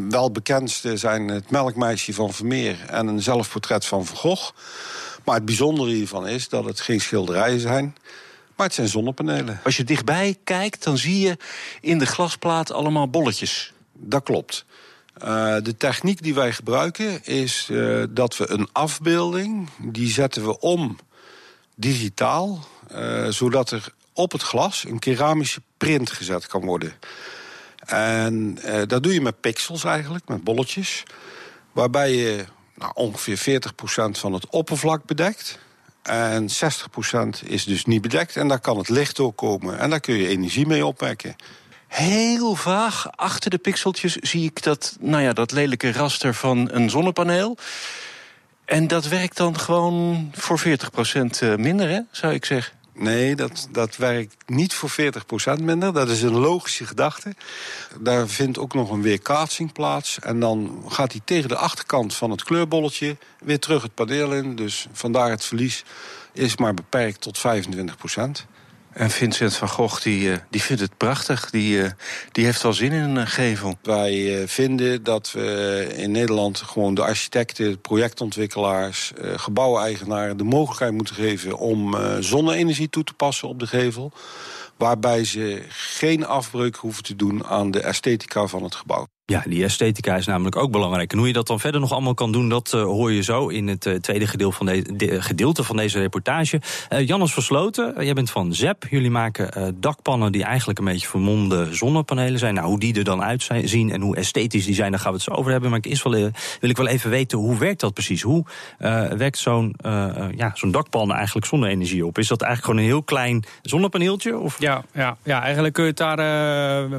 wel 0.09 0.31
bekendste 0.43 0.97
zijn 0.97 1.27
het 1.27 1.51
Melkmeisje 1.51 2.13
van 2.13 2.33
Vermeer 2.33 2.85
en 2.87 3.07
een 3.07 3.21
zelfportret 3.21 3.85
van 3.85 4.05
Van 4.05 4.17
Gogh. 4.17 4.51
Maar 5.23 5.35
het 5.35 5.45
bijzondere 5.45 5.91
hiervan 5.91 6.27
is 6.27 6.49
dat 6.49 6.65
het 6.65 6.79
geen 6.79 7.01
schilderijen 7.01 7.59
zijn. 7.59 7.95
Maar 8.55 8.65
het 8.65 8.75
zijn 8.75 8.87
zonnepanelen. 8.87 9.59
Als 9.63 9.77
je 9.77 9.83
dichtbij 9.83 10.37
kijkt, 10.43 10.83
dan 10.83 10.97
zie 10.97 11.19
je 11.19 11.37
in 11.81 11.97
de 11.97 12.05
glasplaat 12.05 12.71
allemaal 12.71 13.09
bolletjes. 13.09 13.73
Dat 13.93 14.23
klopt. 14.23 14.65
Uh, 15.23 15.55
de 15.63 15.77
techniek 15.77 16.23
die 16.23 16.33
wij 16.33 16.53
gebruiken 16.53 17.25
is 17.25 17.67
uh, 17.71 18.03
dat 18.09 18.37
we 18.37 18.49
een 18.49 18.69
afbeelding... 18.71 19.69
die 19.77 20.09
zetten 20.09 20.45
we 20.45 20.59
om 20.59 20.97
digitaal... 21.75 22.67
Uh, 22.91 23.27
zodat 23.27 23.71
er 23.71 23.93
op 24.13 24.31
het 24.31 24.41
glas 24.41 24.85
een 24.87 24.99
keramische 24.99 25.61
print 25.77 26.11
gezet 26.11 26.47
kan 26.47 26.61
worden. 26.65 26.93
En 27.89 28.57
uh, 28.65 28.81
dat 28.87 29.03
doe 29.03 29.13
je 29.13 29.21
met 29.21 29.41
pixels 29.41 29.83
eigenlijk, 29.83 30.27
met 30.27 30.43
bolletjes. 30.43 31.03
Waarbij 31.71 32.15
je 32.15 32.45
nou, 32.75 32.91
ongeveer 32.93 33.61
40% 33.61 33.71
van 34.11 34.33
het 34.33 34.49
oppervlak 34.49 35.05
bedekt. 35.05 35.59
En 36.01 36.49
60% 36.49 37.45
is 37.45 37.63
dus 37.63 37.85
niet 37.85 38.01
bedekt. 38.01 38.35
En 38.35 38.47
daar 38.47 38.59
kan 38.59 38.77
het 38.77 38.89
licht 38.89 39.15
doorkomen. 39.15 39.79
En 39.79 39.89
daar 39.89 39.99
kun 39.99 40.15
je 40.15 40.27
energie 40.27 40.67
mee 40.67 40.85
opwekken. 40.85 41.35
Heel 41.87 42.55
vaag 42.55 43.11
achter 43.11 43.49
de 43.49 43.57
pixeltjes 43.57 44.15
zie 44.15 44.43
ik 44.43 44.63
dat, 44.63 44.97
nou 44.99 45.23
ja, 45.23 45.33
dat 45.33 45.51
lelijke 45.51 45.91
raster 45.91 46.33
van 46.33 46.69
een 46.71 46.89
zonnepaneel. 46.89 47.57
En 48.65 48.87
dat 48.87 49.07
werkt 49.07 49.37
dan 49.37 49.59
gewoon 49.59 50.31
voor 50.33 50.59
40% 50.59 50.63
eh, 51.39 51.55
minder, 51.55 51.89
hè, 51.89 51.99
zou 52.11 52.33
ik 52.33 52.45
zeggen. 52.45 52.78
Nee, 52.99 53.35
dat, 53.35 53.67
dat 53.71 53.95
werkt 53.97 54.35
niet 54.45 54.73
voor 54.73 54.91
40% 55.59 55.61
minder. 55.61 55.93
Dat 55.93 56.09
is 56.09 56.21
een 56.21 56.37
logische 56.37 56.85
gedachte. 56.85 57.35
Daar 57.99 58.27
vindt 58.27 58.57
ook 58.57 58.73
nog 58.73 58.89
een 58.89 59.01
weerkaatsing 59.01 59.71
plaats. 59.71 60.19
En 60.19 60.39
dan 60.39 60.83
gaat 60.87 61.11
hij 61.11 61.21
tegen 61.25 61.49
de 61.49 61.55
achterkant 61.55 62.15
van 62.15 62.31
het 62.31 62.43
kleurbolletje 62.43 63.17
weer 63.39 63.59
terug 63.59 63.81
het 63.81 63.93
paneel 63.93 64.33
in. 64.33 64.55
Dus 64.55 64.87
vandaar 64.91 65.29
het 65.29 65.45
verlies 65.45 65.83
is 66.33 66.57
maar 66.57 66.73
beperkt 66.73 67.21
tot 67.21 67.37
25%. 67.37 67.41
En 68.93 69.09
Vincent 69.09 69.55
van 69.55 69.69
Gogh 69.69 70.01
die, 70.01 70.31
eh, 70.31 70.37
die 70.49 70.61
vindt 70.61 70.81
het 70.81 70.97
prachtig. 70.97 71.49
Die, 71.49 71.83
eh, 71.83 71.91
die 72.31 72.45
heeft 72.45 72.61
wel 72.61 72.73
zin 72.73 72.91
in 72.91 73.15
een 73.15 73.27
gevel. 73.27 73.77
Wij 73.81 74.41
eh, 74.41 74.47
vinden 74.47 75.03
dat 75.03 75.31
we 75.31 75.87
in 75.95 76.11
Nederland 76.11 76.57
gewoon 76.57 76.93
de 76.93 77.03
architecten, 77.03 77.81
projectontwikkelaars, 77.81 79.11
gebouweigenaren 79.35 80.37
de 80.37 80.43
mogelijkheid 80.43 80.93
moeten 80.93 81.15
geven 81.15 81.57
om 81.57 81.95
zonne-energie 82.19 82.89
toe 82.89 83.03
te 83.03 83.13
passen 83.13 83.47
op 83.47 83.59
de 83.59 83.67
gevel. 83.67 84.11
Waarbij 84.77 85.25
ze 85.25 85.63
geen 85.69 86.25
afbreuk 86.25 86.75
hoeven 86.75 87.03
te 87.03 87.15
doen 87.15 87.45
aan 87.45 87.71
de 87.71 87.79
esthetica 87.79 88.47
van 88.47 88.63
het 88.63 88.75
gebouw. 88.75 89.07
Ja, 89.29 89.43
die 89.47 89.63
esthetica 89.63 90.15
is 90.15 90.25
namelijk 90.25 90.55
ook 90.55 90.71
belangrijk. 90.71 91.11
En 91.11 91.17
hoe 91.17 91.27
je 91.27 91.33
dat 91.33 91.47
dan 91.47 91.59
verder 91.59 91.81
nog 91.81 91.91
allemaal 91.91 92.13
kan 92.13 92.31
doen, 92.31 92.49
dat 92.49 92.73
uh, 92.75 92.83
hoor 92.83 93.11
je 93.11 93.23
zo 93.23 93.47
in 93.47 93.67
het 93.67 93.85
uh, 93.85 93.95
tweede 93.95 94.27
gedeelte 94.27 94.55
van, 94.55 94.65
de, 94.65 94.95
de, 94.95 95.21
gedeelte 95.21 95.63
van 95.63 95.77
deze 95.77 95.99
reportage. 95.99 96.61
Uh, 96.89 97.07
Jannes 97.07 97.33
Versloten, 97.33 98.05
jij 98.05 98.13
bent 98.13 98.31
van 98.31 98.53
ZEP. 98.53 98.85
Jullie 98.89 99.11
maken 99.11 99.75
dakpannen 99.79 100.31
die 100.31 100.43
eigenlijk 100.43 100.79
een 100.79 100.85
beetje 100.85 101.07
vermomde 101.07 101.67
zonnepanelen 101.71 102.39
zijn. 102.39 102.53
Nou, 102.53 102.67
hoe 102.67 102.79
die 102.79 102.97
er 102.97 103.03
dan 103.03 103.23
uitzien 103.23 103.91
en 103.91 104.01
hoe 104.01 104.15
esthetisch 104.15 104.65
die 104.65 104.75
zijn, 104.75 104.91
daar 104.91 104.99
gaan 104.99 105.11
we 105.11 105.17
het 105.17 105.25
zo 105.25 105.31
over 105.31 105.51
hebben. 105.51 105.69
Maar 105.69 105.79
ik 105.79 105.85
eerst 105.85 106.03
wel, 106.03 106.31
wil 106.59 106.69
ik 106.69 106.77
wel 106.77 106.87
even 106.87 107.09
weten, 107.09 107.37
hoe 107.37 107.57
werkt 107.57 107.79
dat 107.79 107.93
precies? 107.93 108.21
Hoe 108.21 108.45
werkt 109.17 109.37
zo'n 109.37 109.75
ja, 110.35 110.51
zo'n 110.53 110.71
dakpan 110.71 111.13
eigenlijk 111.13 111.45
zonne-energie 111.45 112.05
op? 112.05 112.17
Is 112.17 112.27
dat 112.27 112.41
eigenlijk 112.41 112.71
gewoon 112.71 112.89
een 112.89 112.95
heel 112.95 113.03
klein 113.03 113.43
zonnepaneeltje? 113.61 114.37
Of? 114.37 114.59
Ja, 114.59 114.83
ja, 114.93 115.17
ja, 115.23 115.41
eigenlijk 115.41 115.73
kun 115.73 115.83
je 115.83 115.89
het 115.89 115.97
daar 115.97 116.17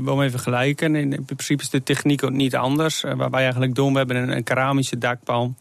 wel 0.05 0.17
mee 0.17 0.31
vergelijken. 0.31 0.95
In, 0.95 1.13
in 1.13 1.25
principe 1.25 1.63
is 1.63 1.71
de 1.71 1.83
techniek 1.83 2.20
niet 2.29 2.57
anders. 2.57 3.05
Uh, 3.05 3.12
waar 3.12 3.31
wij 3.31 3.43
eigenlijk 3.43 3.75
doen, 3.75 3.93
we 3.93 3.99
hebben 3.99 4.31
een, 4.31 4.43
keramische 4.43 4.99
dakpan. 4.99 5.57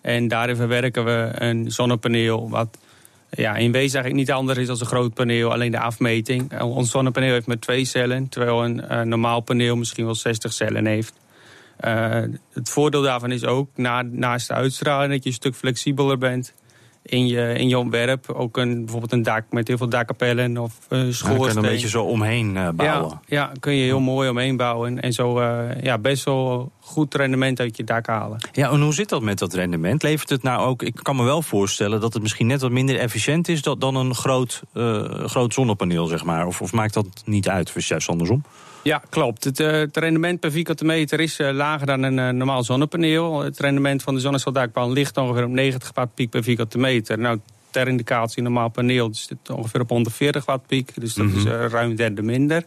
En 0.00 0.28
daarin 0.28 0.56
verwerken 0.56 1.04
we 1.04 1.30
een 1.34 1.70
zonnepaneel 1.70 2.50
wat 2.50 2.78
ja, 3.30 3.56
in 3.56 3.72
wezen 3.72 3.94
eigenlijk 3.94 4.14
niet 4.14 4.32
anders 4.32 4.58
is 4.58 4.66
dan 4.66 4.76
een 4.80 4.86
groot 4.86 5.14
paneel. 5.14 5.52
Alleen 5.52 5.70
de 5.70 5.80
afmeting. 5.80 6.52
Uh, 6.52 6.76
ons 6.76 6.90
zonnepaneel 6.90 7.32
heeft 7.32 7.46
maar 7.46 7.58
twee 7.58 7.84
cellen. 7.84 8.28
Terwijl 8.28 8.64
een 8.64 9.08
normaal 9.08 9.40
paneel 9.40 9.76
misschien 9.76 10.04
wel 10.04 10.14
60 10.14 10.52
cellen 10.52 10.86
heeft. 10.86 11.14
het 12.52 12.68
voordeel 12.68 13.02
daarvan 13.02 13.32
is 13.32 13.44
ook, 13.44 13.68
na, 13.74 14.02
naast 14.02 14.48
de 14.48 14.54
uitstraling, 14.54 15.12
dat 15.12 15.22
je 15.22 15.28
een 15.28 15.34
stuk 15.34 15.54
flexibeler 15.54 16.18
bent. 16.18 16.54
In 17.02 17.26
je, 17.26 17.54
in 17.54 17.68
je 17.68 17.78
ontwerp. 17.78 18.30
Ook 18.30 18.56
een, 18.56 18.78
bijvoorbeeld 18.80 19.12
een 19.12 19.22
dak 19.22 19.44
met 19.50 19.68
heel 19.68 19.76
veel 19.76 19.88
dakkapellen 19.88 20.58
of 20.58 20.78
uh, 20.90 20.98
schoorsteen. 21.10 21.48
Er 21.48 21.56
een 21.56 21.62
beetje 21.62 21.88
zo 21.88 22.04
omheen 22.04 22.56
uh, 22.56 22.68
bouwen. 22.68 23.20
Ja, 23.26 23.36
ja, 23.36 23.52
kun 23.60 23.74
je 23.74 23.84
heel 23.84 24.00
mooi 24.00 24.28
omheen 24.28 24.56
bouwen. 24.56 25.00
En 25.00 25.12
zo 25.12 25.40
uh, 25.40 25.82
ja, 25.82 25.98
best 25.98 26.24
wel 26.24 26.72
goed 26.92 27.14
rendement 27.14 27.60
uit 27.60 27.76
je 27.76 27.84
dak 27.84 28.06
halen. 28.06 28.38
Ja, 28.52 28.70
en 28.70 28.80
hoe 28.80 28.94
zit 28.94 29.08
dat 29.08 29.22
met 29.22 29.38
dat 29.38 29.54
rendement? 29.54 30.02
Levert 30.02 30.28
het 30.28 30.42
nou 30.42 30.66
ook... 30.66 30.82
Ik 30.82 30.98
kan 31.02 31.16
me 31.16 31.24
wel 31.24 31.42
voorstellen 31.42 32.00
dat 32.00 32.12
het 32.12 32.22
misschien 32.22 32.46
net 32.46 32.60
wat 32.60 32.70
minder 32.70 32.98
efficiënt 32.98 33.48
is... 33.48 33.62
dan 33.62 33.94
een 33.94 34.14
groot, 34.14 34.62
groot 35.24 35.54
zonnepaneel, 35.54 36.06
zeg 36.06 36.24
maar. 36.24 36.46
Of, 36.46 36.60
of 36.60 36.72
maakt 36.72 36.94
dat 36.94 37.22
niet 37.24 37.48
uit, 37.48 37.68
of 37.68 37.76
is 37.76 37.88
juist 37.88 38.08
andersom? 38.08 38.42
Ja, 38.82 39.02
klopt. 39.08 39.44
Het, 39.44 39.58
het, 39.58 39.96
rendement 39.96 40.40
per 40.40 40.50
vierkante 40.50 40.84
meter 40.84 41.20
is 41.20 41.38
uh, 41.38 41.50
lager 41.50 41.86
dan 41.86 42.02
een 42.02 42.18
uh, 42.18 42.28
normaal 42.28 42.64
zonnepaneel. 42.64 43.40
Het 43.40 43.60
rendement 43.60 44.02
van 44.02 44.14
de 44.14 44.20
zonneceldaakpaal 44.20 44.90
ligt 44.90 45.16
ongeveer 45.16 45.44
op 45.44 45.50
90 45.50 45.90
watt 45.94 46.14
piek 46.14 46.30
per 46.30 46.42
vierkante 46.42 46.78
meter. 46.78 47.18
Nou, 47.18 47.40
ter 47.70 47.88
indicatie, 47.88 48.38
een 48.38 48.44
normaal 48.44 48.68
paneel 48.68 49.14
zit 49.14 49.50
ongeveer 49.50 49.80
op 49.80 49.88
140 49.88 50.44
watt 50.44 50.66
piek. 50.66 50.92
Dus 50.94 51.14
dat 51.14 51.26
mm 51.26 51.32
-hmm. 51.32 51.38
is 51.38 51.70
ruim 51.72 51.90
een 51.90 51.96
derde 51.96 52.22
minder. 52.22 52.64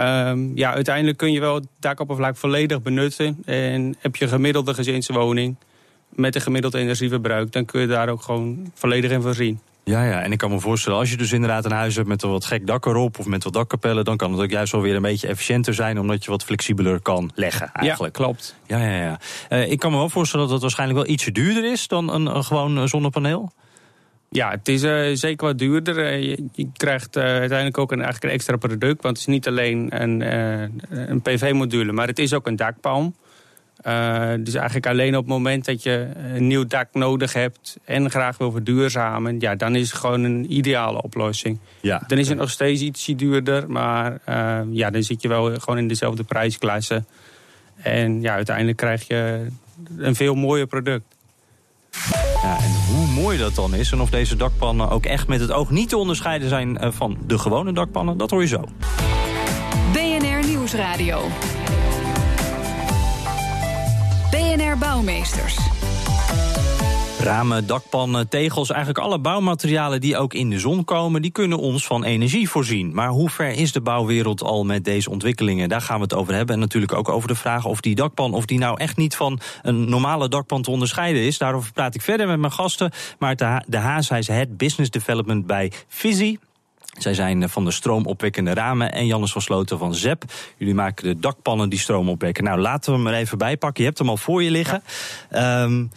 Um, 0.00 0.52
ja, 0.54 0.74
uiteindelijk 0.74 1.18
kun 1.18 1.32
je 1.32 1.40
wel 1.40 1.54
het 1.54 1.66
dakoppervlak 1.80 2.36
volledig 2.36 2.82
benutten. 2.82 3.42
En 3.44 3.96
heb 3.98 4.16
je 4.16 4.24
een 4.24 4.30
gemiddelde 4.30 4.74
gezinswoning 4.74 5.56
met 6.08 6.34
een 6.34 6.40
gemiddeld 6.40 6.74
energieverbruik... 6.74 7.52
dan 7.52 7.64
kun 7.64 7.80
je 7.80 7.86
daar 7.86 8.08
ook 8.08 8.22
gewoon 8.22 8.70
volledig 8.74 9.10
in 9.10 9.22
voorzien. 9.22 9.60
Ja, 9.84 10.04
ja, 10.04 10.22
en 10.22 10.32
ik 10.32 10.38
kan 10.38 10.50
me 10.50 10.60
voorstellen, 10.60 10.98
als 10.98 11.10
je 11.10 11.16
dus 11.16 11.32
inderdaad 11.32 11.64
een 11.64 11.72
huis 11.72 11.96
hebt 11.96 12.08
met 12.08 12.22
een 12.22 12.30
wat 12.30 12.44
gek 12.44 12.66
dak 12.66 12.86
erop 12.86 13.18
of 13.18 13.26
met 13.26 13.44
wat 13.44 13.52
dakkapellen, 13.52 14.04
dan 14.04 14.16
kan 14.16 14.32
het 14.32 14.40
ook 14.40 14.50
juist 14.50 14.72
wel 14.72 14.80
weer 14.80 14.94
een 14.94 15.02
beetje 15.02 15.28
efficiënter 15.28 15.74
zijn, 15.74 15.98
omdat 15.98 16.24
je 16.24 16.30
wat 16.30 16.44
flexibeler 16.44 17.00
kan 17.00 17.30
leggen. 17.34 17.70
Eigenlijk. 17.72 18.16
Ja, 18.16 18.24
klopt. 18.24 18.56
Ja, 18.66 18.78
ja, 18.78 19.02
ja. 19.02 19.20
Uh, 19.50 19.70
ik 19.70 19.78
kan 19.78 19.90
me 19.90 19.96
wel 19.96 20.08
voorstellen 20.08 20.44
dat 20.44 20.54
het 20.54 20.62
waarschijnlijk 20.62 20.98
wel 20.98 21.08
ietsje 21.08 21.32
duurder 21.32 21.72
is 21.72 21.88
dan 21.88 22.12
een, 22.12 22.26
een 22.26 22.44
gewoon 22.44 22.88
zonnepaneel. 22.88 23.52
Ja, 24.32 24.50
het 24.50 24.68
is 24.68 24.82
uh, 24.82 25.16
zeker 25.16 25.46
wat 25.46 25.58
duurder. 25.58 25.98
Uh, 25.98 26.22
je, 26.22 26.44
je, 26.52 26.68
krijgt 26.72 27.16
uiteindelijk 27.16 27.78
ook 27.78 27.92
een, 27.92 28.00
eigenlijk 28.02 28.24
een 28.24 28.38
extra 28.38 28.56
product, 28.56 29.02
want 29.02 29.18
het 29.18 29.18
is 29.18 29.26
niet 29.26 29.48
alleen 29.48 30.02
een, 30.02 30.20
een 31.10 31.22
PV-module, 31.22 31.92
maar 31.92 32.06
het 32.06 32.18
is 32.18 32.34
ook 32.34 32.46
een 32.46 32.56
dakpalm. 32.56 33.14
Dus 34.38 34.54
eigenlijk 34.54 34.86
alleen 34.86 35.16
op 35.16 35.24
het 35.24 35.32
moment 35.32 35.64
dat 35.64 35.82
je 35.82 36.08
een 36.34 36.46
nieuw 36.46 36.66
dak 36.66 36.88
nodig 36.92 37.32
hebt 37.32 37.76
en 37.84 38.10
graag 38.10 38.38
wil 38.38 38.50
verduurzamen, 38.50 39.40
ja, 39.40 39.54
dan 39.54 39.76
is 39.76 39.90
het 39.90 40.00
gewoon 40.00 40.22
een 40.22 40.52
ideale 40.52 41.02
oplossing. 41.02 41.58
Ja. 41.80 42.02
Dan 42.06 42.18
is 42.18 42.28
het 42.28 42.38
nog 42.38 42.50
steeds 42.50 42.80
ietsje 42.80 43.14
duurder, 43.14 43.70
maar 43.70 44.18
ja, 44.70 44.90
dan 44.90 45.02
zit 45.02 45.22
je 45.22 45.28
wel 45.28 45.60
gewoon 45.60 45.78
in 45.78 45.88
dezelfde 45.88 46.24
prijsklasse. 46.24 47.04
En 47.76 48.20
ja, 48.20 48.34
uiteindelijk 48.34 48.76
krijg 48.76 49.06
je 49.06 49.46
een 49.96 50.14
veel 50.14 50.34
mooier 50.34 50.66
product. 50.66 51.04
Ja, 52.42 52.58
en 52.58 52.94
hoe 52.94 53.06
mooi 53.06 53.38
dat 53.38 53.54
dan 53.54 53.74
is 53.74 53.92
en 53.92 54.00
of 54.00 54.10
deze 54.10 54.36
dakpannen 54.36 54.90
ook 54.90 55.06
echt 55.06 55.28
met 55.28 55.40
het 55.40 55.52
oog 55.52 55.70
niet 55.70 55.88
te 55.88 55.96
onderscheiden 55.96 56.48
zijn 56.48 56.84
uh, 56.84 56.90
van 56.90 57.18
de 57.26 57.38
gewone 57.38 57.72
dakpannen, 57.72 58.16
dat 58.18 58.30
hoor 58.30 58.40
je 58.40 58.48
zo. 58.48 58.64
BNR 59.92 60.46
Nieuwsradio. 60.46 61.22
BNR 64.30 64.78
Bouwmeesters. 64.78 65.71
Ramen, 67.22 67.66
dakpannen, 67.66 68.28
tegels, 68.28 68.70
eigenlijk 68.70 69.04
alle 69.04 69.18
bouwmaterialen 69.18 70.00
die 70.00 70.16
ook 70.16 70.34
in 70.34 70.50
de 70.50 70.58
zon 70.58 70.84
komen, 70.84 71.22
die 71.22 71.30
kunnen 71.30 71.58
ons 71.58 71.86
van 71.86 72.04
energie 72.04 72.48
voorzien. 72.48 72.94
Maar 72.94 73.08
hoe 73.08 73.30
ver 73.30 73.50
is 73.50 73.72
de 73.72 73.80
bouwwereld 73.80 74.42
al 74.42 74.64
met 74.64 74.84
deze 74.84 75.10
ontwikkelingen? 75.10 75.68
Daar 75.68 75.80
gaan 75.80 75.96
we 75.96 76.02
het 76.02 76.14
over 76.14 76.34
hebben. 76.34 76.54
En 76.54 76.60
natuurlijk 76.60 76.92
ook 76.92 77.08
over 77.08 77.28
de 77.28 77.34
vraag 77.34 77.64
of 77.64 77.80
die 77.80 77.94
dakpan, 77.94 78.34
of 78.34 78.46
die 78.46 78.58
nou 78.58 78.80
echt 78.80 78.96
niet 78.96 79.16
van 79.16 79.40
een 79.62 79.88
normale 79.88 80.28
dakpan 80.28 80.62
te 80.62 80.70
onderscheiden 80.70 81.22
is. 81.22 81.38
Daarover 81.38 81.72
praat 81.72 81.94
ik 81.94 82.02
verder 82.02 82.26
met 82.26 82.38
mijn 82.38 82.52
gasten. 82.52 82.90
Maar 83.18 83.36
de 83.66 83.76
Haas, 83.76 84.08
hij 84.08 84.18
is 84.18 84.28
Head 84.28 84.56
Business 84.56 84.90
Development 84.90 85.46
bij 85.46 85.72
Visi. 85.88 86.38
Zij 86.98 87.14
zijn 87.14 87.48
van 87.48 87.64
de 87.64 87.70
stroomopwekkende 87.70 88.54
ramen 88.54 88.92
en 88.92 89.06
Jannes 89.06 89.32
van 89.32 89.42
Sloten 89.42 89.78
van 89.78 89.94
ZEP. 89.94 90.24
Jullie 90.56 90.74
maken 90.74 91.04
de 91.04 91.20
dakpannen 91.20 91.68
die 91.68 91.78
stroom 91.78 92.08
opwekken. 92.08 92.44
Nou, 92.44 92.60
laten 92.60 92.92
we 92.92 92.98
hem 92.98 93.06
er 93.06 93.14
even 93.14 93.38
bij 93.38 93.56
pakken. 93.56 93.82
Je 93.82 93.88
hebt 93.88 93.98
hem 93.98 94.08
al 94.08 94.16
voor 94.16 94.42
je 94.42 94.50
liggen. 94.50 94.82
Ja, 95.30 95.62
um, 95.62 95.90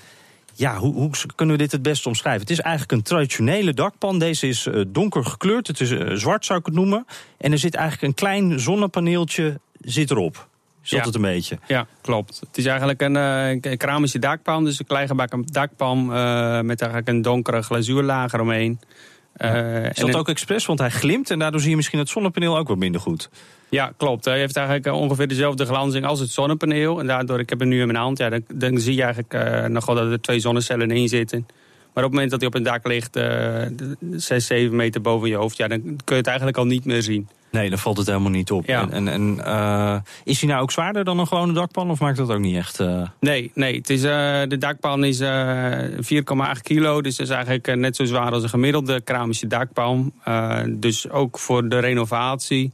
ja 0.55 0.77
hoe, 0.77 0.93
hoe, 0.93 1.11
kunnen 1.35 1.55
we 1.55 1.61
dit 1.61 1.71
het 1.71 1.81
beste 1.81 2.07
omschrijven? 2.07 2.41
Het 2.41 2.49
is 2.49 2.59
eigenlijk 2.59 2.91
een 2.91 3.01
traditionele 3.01 3.73
dakpan. 3.73 4.19
Deze 4.19 4.47
is 4.47 4.65
uh, 4.65 4.83
donker 4.87 5.25
gekleurd. 5.25 5.67
Het 5.67 5.81
is 5.81 5.91
uh, 5.91 6.11
zwart, 6.13 6.45
zou 6.45 6.59
ik 6.59 6.65
het 6.65 6.75
noemen. 6.75 7.05
En 7.37 7.51
er 7.51 7.57
zit 7.57 7.75
eigenlijk 7.75 8.07
een 8.07 8.13
klein 8.13 8.59
zonnepaneeltje 8.59 9.59
zit 9.79 10.11
erop. 10.11 10.47
Ja. 10.81 11.01
het 11.01 11.15
een 11.15 11.21
beetje? 11.21 11.59
Ja, 11.67 11.87
klopt. 12.01 12.39
Het 12.47 12.57
is 12.57 12.65
eigenlijk 12.65 13.01
een, 13.01 13.15
uh, 13.15 13.49
een 13.49 13.77
keramische 13.77 14.19
dakpan. 14.19 14.63
Dus 14.63 14.79
een 14.79 14.85
klein 14.85 15.07
gebakken 15.07 15.45
dakpan 15.45 16.05
met 16.65 16.81
eigenlijk 16.81 17.07
een 17.07 17.21
donkere 17.21 17.61
glazuurlaag 17.61 18.33
eromheen. 18.33 18.79
Uh, 19.37 19.85
is 19.85 19.95
dat 19.95 20.09
en 20.09 20.15
ook 20.15 20.29
expres? 20.29 20.65
Want 20.65 20.79
hij 20.79 20.89
glimt 20.89 21.29
en 21.29 21.39
daardoor 21.39 21.59
zie 21.59 21.69
je 21.69 21.75
misschien 21.75 21.99
het 21.99 22.09
zonnepaneel 22.09 22.57
ook 22.57 22.67
wat 22.67 22.77
minder 22.77 23.01
goed. 23.01 23.29
Ja, 23.69 23.93
klopt. 23.97 24.25
Hij 24.25 24.39
heeft 24.39 24.55
eigenlijk 24.55 24.95
ongeveer 24.95 25.27
dezelfde 25.27 25.65
glanzing 25.65 26.05
als 26.05 26.19
het 26.19 26.29
zonnepaneel. 26.29 26.99
En 26.99 27.07
daardoor, 27.07 27.39
ik 27.39 27.49
heb 27.49 27.59
hem 27.59 27.67
nu 27.67 27.79
in 27.79 27.87
mijn 27.87 27.99
hand, 27.99 28.17
ja, 28.17 28.29
dan, 28.29 28.43
dan 28.53 28.77
zie 28.77 28.95
je 28.95 29.03
eigenlijk 29.03 29.33
uh, 29.33 29.65
nog 29.65 29.85
wel 29.85 29.95
dat 29.95 30.11
er 30.11 30.21
twee 30.21 30.39
zonnecellen 30.39 30.91
in 30.91 31.07
zitten. 31.07 31.45
Maar 31.93 32.03
op 32.03 32.11
het 32.11 32.19
moment 32.19 32.31
dat 32.31 32.39
hij 32.39 32.49
op 32.49 32.55
een 32.55 32.63
dak 32.63 32.87
ligt, 32.87 33.17
uh, 33.17 33.61
6, 34.11 34.45
7 34.45 34.75
meter 34.75 35.01
boven 35.01 35.29
je 35.29 35.35
hoofd, 35.35 35.57
ja, 35.57 35.67
dan 35.67 35.81
kun 35.81 35.95
je 36.05 36.15
het 36.15 36.27
eigenlijk 36.27 36.57
al 36.57 36.65
niet 36.65 36.85
meer 36.85 37.01
zien. 37.01 37.27
Nee, 37.55 37.69
dan 37.69 37.79
valt 37.79 37.97
het 37.97 38.07
helemaal 38.07 38.31
niet 38.31 38.51
op. 38.51 38.65
Ja. 38.65 38.89
En, 38.89 39.07
en, 39.07 39.37
uh, 39.45 39.95
is 40.23 40.39
hij 40.39 40.49
nou 40.49 40.61
ook 40.61 40.71
zwaarder 40.71 41.03
dan 41.03 41.19
een 41.19 41.27
gewone 41.27 41.53
dakpan 41.53 41.91
of 41.91 41.99
maakt 41.99 42.17
dat 42.17 42.31
ook 42.31 42.39
niet 42.39 42.55
echt? 42.55 42.79
Uh... 42.79 43.07
Nee, 43.19 43.51
nee 43.53 43.75
het 43.75 43.89
is, 43.89 44.03
uh, 44.03 44.41
de 44.47 44.57
dakpan 44.57 45.03
is 45.03 45.21
4,8 45.21 46.61
kilo. 46.61 47.01
Dus 47.01 47.15
dat 47.15 47.27
is 47.27 47.33
eigenlijk 47.33 47.75
net 47.75 47.95
zo 47.95 48.05
zwaar 48.05 48.31
als 48.31 48.43
een 48.43 48.49
gemiddelde 48.49 49.01
keramische 49.01 49.47
dakpan. 49.47 50.13
dus 50.69 51.09
ook 51.09 51.39
voor 51.39 51.69
de 51.69 51.79
renovatie. 51.79 52.71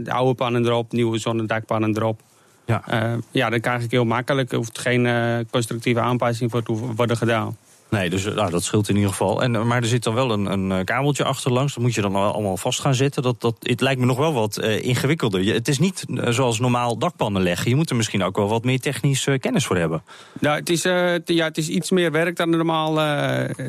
de 0.00 0.10
oude 0.12 0.34
pannen 0.34 0.64
erop, 0.64 0.92
nieuwe 0.92 1.18
zonnedakpannen 1.18 1.96
erop. 1.96 2.20
Ja. 2.66 2.82
ja, 3.30 3.50
dat 3.50 3.60
kan 3.60 3.72
eigenlijk 3.72 3.92
heel 3.92 4.04
makkelijk. 4.04 4.50
Er 4.50 4.56
hoeft 4.56 4.78
geen 4.78 5.08
constructieve 5.50 6.00
aanpassing 6.00 6.50
voor 6.50 6.62
te 6.62 6.72
worden 6.72 7.16
gedaan. 7.16 7.56
Nee, 7.90 8.10
dus 8.10 8.24
nou, 8.24 8.50
dat 8.50 8.64
scheelt 8.64 8.88
in 8.88 8.94
ieder 8.94 9.10
geval. 9.10 9.42
En, 9.42 9.66
maar 9.66 9.82
er 9.82 9.88
zit 9.88 10.02
dan 10.02 10.14
wel 10.14 10.30
een, 10.30 10.46
een 10.46 10.84
kabeltje 10.84 11.24
achterlangs. 11.24 11.74
Dat 11.74 11.82
moet 11.82 11.94
je 11.94 12.00
dan 12.00 12.14
allemaal 12.14 12.56
vast 12.56 12.80
gaan 12.80 12.94
zetten. 12.94 13.22
Dat, 13.22 13.40
dat, 13.40 13.56
het 13.60 13.80
lijkt 13.80 14.00
me 14.00 14.06
nog 14.06 14.18
wel 14.18 14.32
wat 14.32 14.58
uh, 14.58 14.82
ingewikkelder. 14.82 15.42
Je, 15.42 15.52
het 15.52 15.68
is 15.68 15.78
niet 15.78 16.04
uh, 16.08 16.28
zoals 16.28 16.60
normaal 16.60 16.98
dakpannen 16.98 17.42
leggen. 17.42 17.70
Je 17.70 17.76
moet 17.76 17.90
er 17.90 17.96
misschien 17.96 18.22
ook 18.22 18.36
wel 18.36 18.48
wat 18.48 18.64
meer 18.64 18.80
technisch 18.80 19.26
uh, 19.26 19.38
kennis 19.38 19.66
voor 19.66 19.76
hebben. 19.76 20.02
Nou, 20.40 20.58
het 20.58 20.70
is, 20.70 20.82
ja, 21.24 21.44
het 21.44 21.58
is 21.58 21.68
iets 21.68 21.90
meer 21.90 22.12
werk 22.12 22.36
dan 22.36 22.50
normaal 22.50 22.94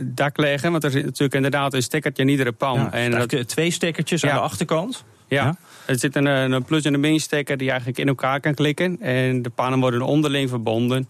dak 0.01 0.37
leggen. 0.37 0.71
Want 0.71 0.83
er 0.83 0.91
zit 0.91 1.05
natuurlijk 1.05 1.33
inderdaad 1.33 1.73
een 1.73 1.83
stekkertje 1.83 2.23
in 2.23 2.29
iedere 2.29 2.51
pan. 2.51 2.79
Ja, 2.79 2.91
en 2.91 3.11
dat, 3.11 3.47
twee 3.47 3.71
stekkertjes 3.71 4.21
ja. 4.21 4.29
aan 4.29 4.35
de 4.35 4.41
achterkant. 4.41 5.03
Ja. 5.27 5.43
ja. 5.43 5.57
Er 5.85 5.99
zit 5.99 6.15
een, 6.15 6.25
een 6.25 6.63
plus- 6.63 6.83
en 6.83 6.93
een 6.93 6.99
minstekker 6.99 7.57
die 7.57 7.69
eigenlijk 7.69 7.99
in 7.99 8.07
elkaar 8.07 8.39
kan 8.39 8.53
klikken. 8.53 9.01
En 9.01 9.41
de 9.41 9.49
pannen 9.49 9.79
worden 9.79 10.01
onderling 10.01 10.49
verbonden. 10.49 11.09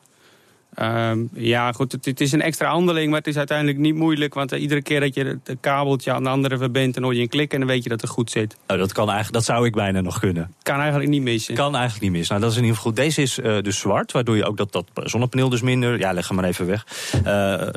Um, 0.82 1.30
ja, 1.34 1.72
goed, 1.72 1.92
het, 1.92 2.06
het, 2.06 2.22
is 2.22 2.32
een 2.32 2.42
extra 2.42 2.70
handeling, 2.70 3.10
maar 3.10 3.18
het 3.18 3.28
is 3.28 3.38
uiteindelijk 3.38 3.78
niet 3.78 3.96
moeilijk. 3.96 4.34
Want 4.34 4.54
uh, 4.54 4.62
iedere 4.62 4.82
keer 4.82 5.00
dat 5.00 5.16
je 5.16 5.40
het 5.44 5.58
kabeltje 5.60 6.14
aan 6.14 6.24
de 6.24 6.30
andere 6.30 6.58
verbindt... 6.58 6.94
dan 6.94 7.04
hoor 7.04 7.16
je 7.16 7.22
een 7.22 7.30
klik 7.30 7.54
en 7.54 7.60
dan 7.60 7.68
weet 7.68 7.84
je 7.84 7.90
dat 7.90 8.02
het 8.02 8.10
goed 8.10 8.32
zit. 8.32 8.58
Oh, 8.68 8.78
dat, 8.78 8.92
kan 8.92 9.06
eigenlijk, 9.06 9.34
dat 9.34 9.44
zou 9.44 9.66
ik 9.66 9.74
bijna 9.74 10.02
nog 10.02 10.20
kunnen. 10.20 10.54
Kan 10.62 10.80
eigenlijk 10.80 11.10
niet 11.10 11.22
missen. 11.22 11.56
Kan 11.56 11.76
eigenlijk 11.76 12.04
niet 12.04 12.12
missen. 12.12 12.30
Nou, 12.30 12.42
dat 12.42 12.52
is 12.52 12.58
in 12.58 12.64
ieder 12.64 12.78
geval 12.78 12.92
goed. 12.92 13.02
Deze 13.04 13.22
is 13.22 13.38
uh, 13.38 13.62
dus 13.62 13.80
zwart, 13.80 14.12
waardoor 14.12 14.36
je 14.36 14.46
ook 14.46 14.58
dat, 14.58 14.72
dat 14.72 14.86
zonnepaneel 14.94 15.50
dus 15.50 15.62
minder... 15.62 16.00
Ja, 16.00 16.14
leg 16.14 16.28
hem 16.28 16.36
maar 16.38 16.46
even 16.46 16.66
weg. 16.66 16.86
Uh, 17.26 17.68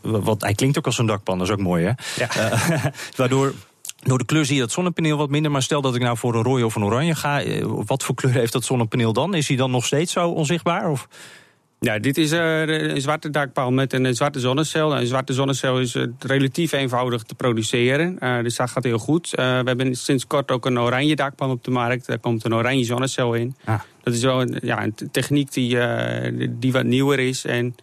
wat, 0.00 0.40
hij 0.42 0.54
klinkt 0.54 0.78
ook 0.78 0.86
als 0.86 0.98
een 0.98 1.06
dakpan, 1.06 1.38
dat 1.38 1.46
is 1.46 1.52
ook 1.52 1.60
mooi, 1.60 1.84
hè? 1.84 1.92
Ja. 2.16 2.58
waardoor... 3.16 3.54
Door 4.02 4.18
de 4.18 4.24
kleur 4.24 4.44
zie 4.44 4.54
je 4.54 4.60
dat 4.60 4.72
zonnepaneel 4.72 5.16
wat 5.16 5.30
minder. 5.30 5.50
Maar 5.50 5.62
stel 5.62 5.80
dat 5.80 5.94
ik 5.94 6.02
nou 6.02 6.16
voor 6.16 6.34
een 6.34 6.42
rode 6.42 6.64
of 6.64 6.74
een 6.74 6.84
oranje 6.84 7.14
ga. 7.14 7.42
Wat 7.64 8.04
voor 8.04 8.14
kleur 8.14 8.32
heeft 8.32 8.52
dat 8.52 8.64
zonnepaneel 8.64 9.12
dan? 9.12 9.34
Is 9.34 9.48
hij 9.48 9.56
dan 9.56 9.70
nog 9.70 9.84
steeds 9.84 10.12
zo 10.12 10.28
onzichtbaar? 10.28 10.90
Of... 10.90 11.08
Ja, 11.80 11.98
dit 11.98 12.18
is 12.18 12.32
uh, 12.32 12.66
een 12.66 13.00
zwarte 13.00 13.30
dakpaal 13.30 13.70
met 13.70 13.92
een 13.92 14.14
zwarte 14.14 14.40
zonnecel. 14.40 14.96
Een 14.96 15.06
zwarte 15.06 15.32
zonnecel 15.32 15.80
is 15.80 15.96
relatief 16.18 16.72
eenvoudig 16.72 17.22
te 17.22 17.34
produceren. 17.34 18.16
Uh, 18.22 18.42
dus 18.42 18.56
dat 18.56 18.70
gaat 18.70 18.84
heel 18.84 18.98
goed. 18.98 19.30
we 19.30 19.42
hebben 19.42 19.94
sinds 19.94 20.26
kort 20.26 20.50
ook 20.50 20.66
een 20.66 20.78
oranje 20.78 21.16
dakpan 21.16 21.50
op 21.50 21.64
de 21.64 21.70
markt. 21.70 22.06
Daar 22.06 22.18
komt 22.18 22.44
een 22.44 22.54
oranje 22.54 22.84
zonnecel 22.84 23.34
in. 23.34 23.54
Ah. 23.64 23.80
Dat 24.02 24.14
is 24.14 24.22
wel 24.22 24.40
een, 24.40 24.58
ja, 24.62 24.82
een 24.82 24.94
techniek 25.10 25.52
die, 25.52 25.78
die 26.58 26.72
wat 26.72 26.84
nieuwer 26.84 27.18
is. 27.18 27.44
En 27.44 27.74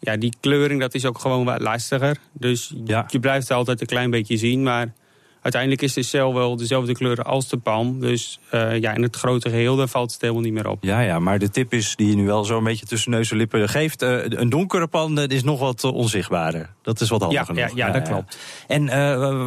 ja, 0.00 0.16
die 0.16 0.34
kleuring 0.40 0.80
dat 0.80 0.94
is 0.94 1.04
ook 1.04 1.18
gewoon 1.18 1.44
wat 1.44 1.60
lastiger. 1.60 2.16
Dus 2.32 2.72
ja. 2.84 3.04
je 3.08 3.20
blijft 3.20 3.50
altijd 3.50 3.80
een 3.80 3.86
klein 3.86 4.10
beetje 4.10 4.36
zien. 4.36 4.62
Maar 4.62 4.92
uiteindelijk 5.46 5.82
is 5.82 5.92
de 5.92 6.02
cel 6.02 6.34
wel 6.34 6.56
dezelfde 6.56 6.92
kleur 6.92 7.22
als 7.22 7.48
de 7.48 7.56
palm. 7.56 8.00
Dus 8.00 8.40
uh, 8.54 8.78
ja, 8.78 8.94
in 8.94 9.02
het 9.02 9.16
grote 9.16 9.50
geheel 9.50 9.76
dan 9.76 9.88
valt 9.88 10.12
het 10.12 10.20
helemaal 10.20 10.42
niet 10.42 10.52
meer 10.52 10.68
op. 10.68 10.84
Ja, 10.84 11.00
ja, 11.00 11.18
maar 11.18 11.38
de 11.38 11.50
tip 11.50 11.72
is 11.72 11.96
die 11.96 12.08
je 12.08 12.14
nu 12.14 12.26
wel 12.26 12.44
zo 12.44 12.58
een 12.58 12.64
beetje 12.64 12.86
tussen 12.86 13.10
neus 13.10 13.30
en 13.30 13.36
lippen 13.36 13.68
geeft. 13.68 14.02
Uh, 14.02 14.18
een 14.24 14.48
donkere 14.48 14.86
pan 14.86 15.18
is 15.18 15.42
nog 15.42 15.60
wat 15.60 15.84
onzichtbaarder. 15.84 16.70
Dat 16.82 17.00
is 17.00 17.08
wat 17.08 17.20
handiger. 17.20 17.54
Ja, 17.54 17.66
ja, 17.74 17.86
ja, 17.86 17.92
dat 17.92 18.08
klopt. 18.08 18.38
En 18.66 18.86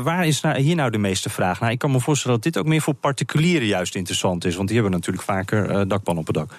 waar 0.04 0.28
is 0.28 0.42
nou, 0.42 0.60
hier 0.60 0.76
nou 0.76 0.92
de 0.92 0.98
meeste 0.98 1.30
vraag? 1.30 1.60
Nou, 1.60 1.72
ik 1.72 1.80
kan 1.80 1.92
me 1.92 2.00
voorstellen 2.00 2.42
dat 2.42 2.54
dit 2.54 2.62
ook 2.62 2.70
meer 2.70 2.82
voor 2.82 2.94
particulieren 2.94 3.68
juist 3.68 3.96
interessant 3.96 4.46
is. 4.46 4.56
Want 4.56 4.68
die 4.68 4.78
hebben 4.78 4.96
natuurlijk 4.96 5.26
vaker 5.26 5.88
dakpan 5.88 6.18
op 6.18 6.26
het 6.26 6.36
dak. 6.36 6.56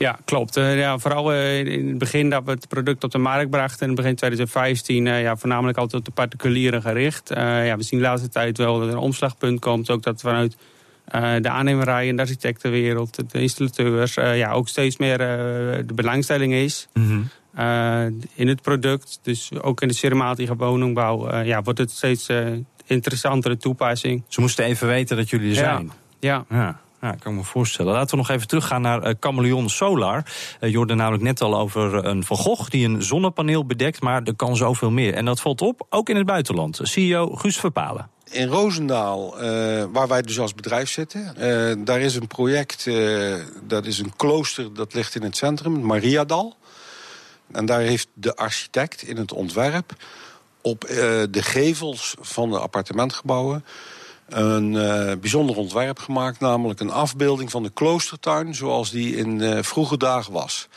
Ja, 0.00 0.18
klopt. 0.24 0.56
Uh, 0.56 0.78
ja, 0.78 0.98
vooral 0.98 1.32
uh, 1.32 1.58
in 1.58 1.88
het 1.88 1.98
begin 1.98 2.30
dat 2.30 2.44
we 2.44 2.50
het 2.50 2.68
product 2.68 3.04
op 3.04 3.10
de 3.10 3.18
markt 3.18 3.50
brachten... 3.50 3.88
in 3.88 3.94
begin 3.94 4.14
2015 4.14 5.06
uh, 5.06 5.22
ja, 5.22 5.36
voornamelijk 5.36 5.78
altijd 5.78 5.98
op 5.98 6.04
de 6.04 6.10
particulieren 6.10 6.82
gericht. 6.82 7.28
ja, 7.34 7.76
we 7.76 7.82
zien 7.82 7.98
de 7.98 8.04
laatste 8.04 8.28
tijd 8.28 8.58
wel 8.58 8.78
dat 8.78 8.88
er 8.88 8.94
een 8.94 8.98
omslagpunt 8.98 9.60
komt. 9.60 9.90
Ook 9.90 10.02
dat 10.02 10.20
vanuit 10.20 10.56
de 11.42 11.48
aannemerij 11.48 12.08
en 12.08 12.16
de 12.16 12.22
architectenwereld, 12.22 13.30
de 13.32 13.40
installateurs... 13.40 14.14
ja, 14.14 14.52
ook 14.52 14.68
steeds 14.68 14.96
meer 14.96 15.18
de 15.18 15.94
belangstelling 15.94 16.52
is... 16.52 16.88
Mm 16.92 17.30
in 18.34 18.48
het 18.48 18.62
product. 18.62 19.18
Dus 19.22 19.50
ook 19.60 19.80
in 19.80 19.88
de 19.88 19.94
cerematische 19.94 20.56
woningbouw 20.56 21.42
ja, 21.42 21.62
wordt 21.62 21.78
het 21.78 21.90
steeds 21.90 22.28
interessantere 22.86 23.56
toepassing. 23.56 24.22
Ze 24.28 24.40
moesten 24.40 24.64
even 24.64 24.86
weten 24.86 25.16
dat 25.16 25.30
jullie 25.30 25.48
er 25.48 25.54
zijn. 25.54 25.92
ja. 26.20 26.44
ja. 26.48 26.56
Ja, 26.58 26.80
kan 27.18 27.34
me 27.34 27.44
voorstellen. 27.44 27.92
Laten 27.92 28.10
we 28.10 28.16
nog 28.16 28.28
even 28.28 28.48
teruggaan 28.48 28.82
naar 28.82 29.06
uh, 29.06 29.14
Chameleon 29.20 29.68
Solar. 29.68 30.24
Uh, 30.60 30.70
je 30.70 30.76
hoorde 30.76 30.94
namelijk 30.94 31.22
net 31.22 31.40
al 31.40 31.58
over 31.58 32.04
een 32.04 32.24
Van 32.24 32.66
die 32.68 32.88
een 32.88 33.02
zonnepaneel 33.02 33.66
bedekt, 33.66 34.00
maar 34.00 34.22
er 34.22 34.34
kan 34.34 34.56
zoveel 34.56 34.90
meer. 34.90 35.14
En 35.14 35.24
dat 35.24 35.40
valt 35.40 35.60
op, 35.60 35.86
ook 35.90 36.08
in 36.08 36.16
het 36.16 36.26
buitenland. 36.26 36.80
CEO 36.82 37.34
Guus 37.34 37.56
Verpalen. 37.56 38.10
In 38.30 38.48
Roosendaal, 38.48 39.34
waar 39.92 40.08
wij 40.08 40.22
dus 40.22 40.40
als 40.40 40.54
bedrijf 40.54 40.90
zitten, 40.90 41.34
daar 41.84 42.00
is 42.00 42.14
een 42.14 42.26
project, 42.26 42.90
dat 43.62 43.86
is 43.86 43.98
een 43.98 44.12
klooster, 44.16 44.74
dat 44.74 44.94
ligt 44.94 45.14
in 45.14 45.22
het 45.22 45.36
centrum, 45.36 45.80
Mariadal. 45.80 46.56
En 47.52 47.66
daar 47.66 47.80
heeft 47.80 48.08
de 48.14 48.36
architect 48.36 49.02
in 49.02 49.16
het 49.16 49.32
ontwerp 49.32 49.92
op 50.60 50.80
de 51.30 51.42
gevels 51.42 52.14
van 52.20 52.50
de 52.50 52.58
appartementgebouwen 52.58 53.64
een 54.30 54.72
uh, 54.72 55.12
bijzonder 55.20 55.56
ontwerp 55.56 55.98
gemaakt. 55.98 56.40
Namelijk 56.40 56.80
een 56.80 56.90
afbeelding 56.90 57.50
van 57.50 57.62
de 57.62 57.70
kloostertuin 57.70 58.54
zoals 58.54 58.90
die 58.90 59.16
in 59.16 59.40
uh, 59.40 59.58
vroege 59.62 59.96
dagen 59.96 60.32
was. 60.32 60.68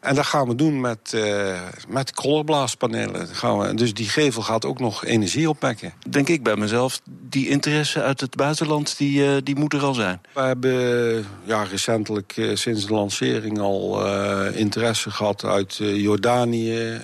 En 0.00 0.14
dat 0.14 0.26
gaan 0.26 0.48
we 0.48 0.54
doen 0.54 0.80
met, 0.80 1.12
uh, 1.14 1.60
met 1.88 2.12
kollerblaaspanelen. 2.12 3.28
Gaan 3.28 3.58
we, 3.58 3.74
dus 3.74 3.94
die 3.94 4.08
gevel 4.08 4.42
gaat 4.42 4.64
ook 4.64 4.78
nog 4.78 5.04
energie 5.04 5.48
opwekken. 5.48 5.92
Denk 6.08 6.28
ik 6.28 6.42
bij 6.42 6.56
mezelf, 6.56 7.00
die 7.04 7.48
interesse 7.48 8.02
uit 8.02 8.20
het 8.20 8.36
buitenland, 8.36 8.98
die, 8.98 9.24
uh, 9.24 9.36
die 9.42 9.56
moet 9.56 9.72
er 9.72 9.82
al 9.82 9.94
zijn. 9.94 10.20
We 10.34 10.40
hebben 10.40 11.26
ja, 11.44 11.62
recentelijk 11.62 12.36
uh, 12.36 12.56
sinds 12.56 12.86
de 12.86 12.94
lancering 12.94 13.58
al 13.58 14.06
interesse 14.52 15.10
gehad 15.10 15.44
uit 15.44 15.76
Jordanië, 15.76 17.00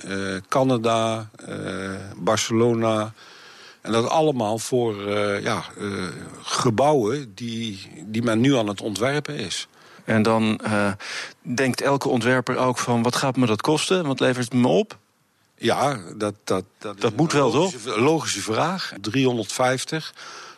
Canada, 0.47 1.29
Barcelona... 2.17 3.13
En 3.83 3.91
dat 3.91 4.09
allemaal 4.09 4.59
voor 4.59 4.95
uh, 4.95 5.43
ja, 5.43 5.63
uh, 5.77 6.03
gebouwen 6.41 7.35
die, 7.35 7.89
die 8.05 8.23
men 8.23 8.39
nu 8.39 8.55
aan 8.55 8.67
het 8.67 8.81
ontwerpen 8.81 9.35
is. 9.35 9.67
En 10.05 10.21
dan 10.21 10.59
uh, 10.65 10.91
denkt 11.41 11.81
elke 11.81 12.09
ontwerper 12.09 12.57
ook 12.57 12.77
van 12.77 13.03
wat 13.03 13.15
gaat 13.15 13.35
me 13.35 13.45
dat 13.45 13.61
kosten? 13.61 14.05
Wat 14.05 14.19
levert 14.19 14.45
het 14.45 14.61
me 14.61 14.67
op? 14.67 14.97
Ja, 15.55 15.99
dat, 16.15 16.35
dat, 16.43 16.63
dat, 16.77 17.01
dat 17.01 17.15
moet 17.15 17.33
wel, 17.33 17.51
toch? 17.51 17.73
Logische 17.85 18.41
vraag. 18.41 18.93
350 19.01 20.13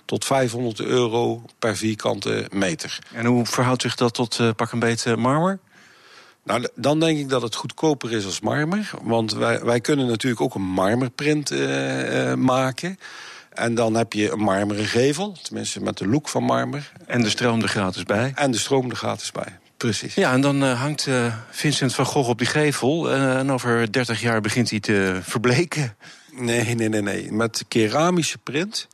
tot 0.06 0.26
500 0.26 0.80
euro 0.80 1.42
per 1.60 1.78
vierkante 1.78 2.48
meter. 2.52 3.00
En 3.14 3.26
hoe 3.26 3.46
verhoudt 3.46 3.82
zich 3.82 3.96
dat 3.96 4.14
tot 4.14 4.40
pak 4.56 4.72
een 4.72 4.80
beetje 4.80 5.18
marmer? 5.18 5.60
Nou, 6.46 6.68
dan 6.76 7.00
denk 7.00 7.20
ik 7.20 7.30
dat 7.30 7.42
het 7.42 7.56
goedkoper 7.56 8.12
is 8.12 8.26
als 8.26 8.40
marmer. 8.40 8.92
Want 9.02 9.34
wij, 9.34 9.62
wij 9.64 9.82
kunnen 9.82 10.08
natuurlijk 10.08 10.42
ook 10.42 10.56
een 10.56 10.62
marmerprint 10.62 11.52
uh, 11.52 12.34
maken. 12.34 13.00
En 13.50 13.76
dan 13.76 13.96
heb 13.96 14.14
je 14.14 14.32
een 14.32 14.40
marmeren 14.40 14.86
gevel, 14.86 15.38
tenminste 15.42 15.82
met 15.82 15.98
de 15.98 16.08
look 16.08 16.30
van 16.30 16.44
marmer. 16.44 16.92
En 17.06 17.22
de 17.22 17.30
stroom 17.30 17.62
er 17.62 17.68
gratis 17.68 18.04
bij. 18.04 18.32
En 18.36 18.52
de 18.52 18.58
stroom 18.58 18.90
er 18.90 18.96
gratis 18.96 19.32
bij, 19.32 19.60
precies. 19.78 20.14
Ja, 20.14 20.34
en 20.34 20.42
dan 20.42 20.64
uh, 20.64 20.82
hangt 20.82 21.08
Vincent 21.50 21.94
van 21.94 22.06
Gogh 22.06 22.30
op 22.30 22.38
die 22.38 22.48
gevel. 22.48 23.12
en 23.12 23.52
over 23.52 23.92
30 23.92 24.22
jaar 24.22 24.42
begint 24.42 24.70
hij 24.70 24.80
te 24.80 25.20
verbleken. 25.22 25.96
Nee, 26.32 26.76
nee, 26.76 26.90
nee, 26.90 27.02
nee. 27.02 27.32
Met 27.32 27.66
keramische 27.68 28.38
print, 28.38 28.88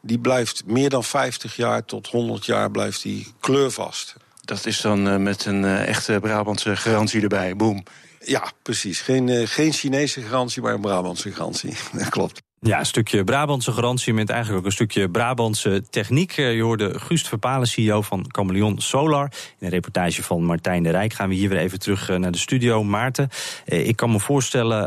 die 0.00 0.18
blijft 0.18 0.62
meer 0.66 0.90
dan 0.90 1.04
50 1.04 1.56
jaar 1.56 1.84
tot 1.84 2.06
100 2.06 2.46
jaar 2.46 2.70
blijft 2.70 3.02
die 3.02 3.26
kleurvast. 3.40 4.14
Dat 4.44 4.66
is 4.66 4.80
dan 4.80 5.08
uh, 5.08 5.16
met 5.16 5.44
een 5.44 5.62
uh, 5.62 5.88
echte 5.88 6.18
Brabantse 6.20 6.76
garantie 6.76 7.22
erbij. 7.22 7.56
Boom. 7.56 7.82
Ja, 8.24 8.52
precies. 8.62 9.00
Geen, 9.00 9.28
uh, 9.28 9.46
geen 9.46 9.72
Chinese 9.72 10.22
garantie, 10.22 10.62
maar 10.62 10.74
een 10.74 10.80
Brabantse 10.80 11.32
garantie. 11.32 11.76
dat 11.92 12.08
klopt. 12.08 12.42
Ja, 12.60 12.78
een 12.78 12.86
stukje 12.86 13.24
Brabantse 13.24 13.72
garantie 13.72 14.14
met 14.14 14.30
eigenlijk 14.30 14.58
ook 14.60 14.66
een 14.66 14.72
stukje 14.72 15.08
Brabantse 15.08 15.82
techniek. 15.90 16.32
Je 16.32 16.62
hoorde 16.62 16.98
Guust 17.00 17.28
Verpalen, 17.28 17.66
CEO 17.66 18.02
van 18.02 18.24
Chameleon 18.28 18.80
Solar. 18.80 19.24
In 19.58 19.66
een 19.66 19.68
reportage 19.68 20.22
van 20.22 20.44
Martijn 20.44 20.82
de 20.82 20.90
Rijk 20.90 21.12
gaan 21.12 21.28
we 21.28 21.34
hier 21.34 21.48
weer 21.48 21.58
even 21.58 21.78
terug 21.78 22.08
naar 22.08 22.32
de 22.32 22.38
studio. 22.38 22.84
Maarten, 22.84 23.28
ik 23.64 23.96
kan 23.96 24.10
me 24.10 24.20
voorstellen, 24.20 24.84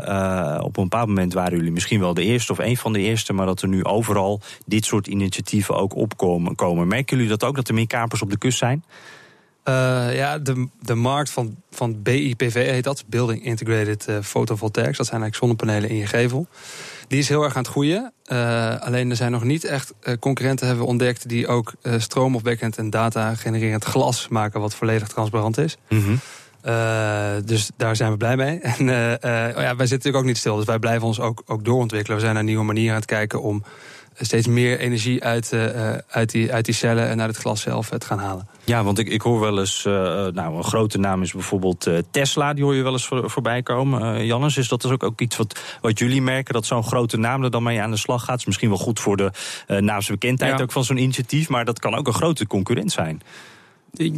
op 0.62 0.76
een 0.76 0.82
bepaald 0.82 1.08
moment 1.08 1.32
waren 1.32 1.56
jullie 1.56 1.72
misschien 1.72 2.00
wel 2.00 2.14
de 2.14 2.22
eerste 2.22 2.52
of 2.52 2.58
een 2.58 2.76
van 2.76 2.92
de 2.92 3.00
eerste, 3.00 3.32
maar 3.32 3.46
dat 3.46 3.62
er 3.62 3.68
nu 3.68 3.84
overal 3.84 4.40
dit 4.66 4.84
soort 4.84 5.06
initiatieven 5.06 5.76
ook 5.76 5.94
opkomen. 5.94 6.54
Komen. 6.54 6.88
Merken 6.88 7.16
jullie 7.16 7.30
dat 7.30 7.44
ook, 7.44 7.56
dat 7.56 7.68
er 7.68 7.74
meer 7.74 7.86
kapers 7.86 8.22
op 8.22 8.30
de 8.30 8.38
kust 8.38 8.58
zijn? 8.58 8.84
Uh, 9.68 10.16
ja, 10.16 10.38
de, 10.38 10.68
de 10.80 10.94
markt 10.94 11.30
van, 11.30 11.56
van 11.70 12.02
BIPV 12.02 12.54
heet 12.54 12.84
dat, 12.84 13.04
Building 13.06 13.44
Integrated 13.44 14.06
uh, 14.08 14.16
Photovoltaics. 14.22 14.96
Dat 14.96 15.06
zijn 15.06 15.22
eigenlijk 15.22 15.34
zonnepanelen 15.34 15.90
in 15.90 15.96
je 15.96 16.06
gevel. 16.06 16.46
Die 17.08 17.18
is 17.18 17.28
heel 17.28 17.42
erg 17.42 17.56
aan 17.56 17.62
het 17.62 17.70
groeien. 17.70 18.12
Uh, 18.26 18.80
alleen 18.80 19.10
er 19.10 19.16
zijn 19.16 19.30
nog 19.30 19.44
niet 19.44 19.64
echt 19.64 19.94
concurrenten 20.20 20.66
hebben 20.66 20.84
we 20.84 20.90
ontdekt... 20.90 21.28
die 21.28 21.46
ook 21.46 21.74
stroomopwekkend 21.98 22.78
en 22.78 22.90
data 22.90 23.34
genererend 23.34 23.84
glas 23.84 24.28
maken... 24.28 24.60
wat 24.60 24.74
volledig 24.74 25.08
transparant 25.08 25.58
is. 25.58 25.76
Mm 25.88 26.02
-hmm. 26.04 26.20
dus 27.44 27.70
daar 27.76 27.96
zijn 27.96 28.10
we 28.10 28.16
blij 28.16 28.36
mee. 28.36 28.60
En 28.78 28.88
oh 28.88 29.62
ja, 29.62 29.76
wij 29.76 29.86
zitten 29.86 29.88
natuurlijk 29.88 30.16
ook 30.16 30.24
niet 30.24 30.38
stil. 30.38 30.56
Dus 30.56 30.64
wij 30.64 30.78
blijven 30.78 31.06
ons 31.06 31.20
ook, 31.20 31.42
ook 31.46 31.64
doorontwikkelen. 31.64 32.16
We 32.16 32.22
zijn 32.22 32.34
naar 32.34 32.44
nieuwe 32.44 32.64
manieren 32.64 32.92
aan 32.92 33.00
het 33.00 33.10
kijken 33.10 33.42
om 33.42 33.64
steeds 34.18 34.46
meer 34.46 34.78
energie 34.78 35.24
uit, 35.24 35.52
uh, 35.52 35.92
uit, 36.08 36.30
die, 36.30 36.52
uit 36.52 36.64
die 36.64 36.74
cellen 36.74 37.08
en 37.08 37.20
uit 37.20 37.30
het 37.30 37.38
glas 37.38 37.60
zelf 37.60 37.88
te 37.88 38.06
gaan 38.06 38.18
halen. 38.18 38.48
Ja, 38.64 38.84
want 38.84 38.98
ik, 38.98 39.08
ik 39.08 39.20
hoor 39.20 39.40
wel 39.40 39.58
eens, 39.58 39.84
uh, 39.84 39.92
nou, 40.26 40.56
een 40.56 40.64
grote 40.64 40.98
naam 40.98 41.22
is 41.22 41.32
bijvoorbeeld 41.32 41.90
Tesla, 42.10 42.54
die 42.54 42.64
hoor 42.64 42.74
je 42.74 42.82
wel 42.82 42.92
eens 42.92 43.06
voor, 43.06 43.30
voorbij 43.30 43.62
komen. 43.62 44.26
Jannes, 44.26 44.56
is 44.56 44.68
dat 44.68 44.82
dus 44.82 44.90
ook, 44.90 45.02
ook 45.02 45.20
iets 45.20 45.36
wat, 45.36 45.60
wat 45.80 45.98
jullie 45.98 46.22
merken, 46.22 46.54
dat 46.54 46.66
zo'n 46.66 46.84
grote 46.84 47.16
naam 47.16 47.44
er 47.44 47.50
dan 47.50 47.62
mee 47.62 47.80
aan 47.80 47.90
de 47.90 47.96
slag 47.96 48.24
gaat? 48.24 48.38
is 48.38 48.44
misschien 48.44 48.68
wel 48.68 48.78
goed 48.78 49.00
voor 49.00 49.16
de 49.16 49.30
naamsbekendheid 49.66 50.56
ja. 50.56 50.62
ook 50.62 50.72
van 50.72 50.84
zo'n 50.84 50.96
initiatief, 50.96 51.48
maar 51.48 51.64
dat 51.64 51.78
kan 51.78 51.94
ook 51.94 52.06
een 52.06 52.14
grote 52.14 52.46
concurrent 52.46 52.92
zijn. 52.92 53.22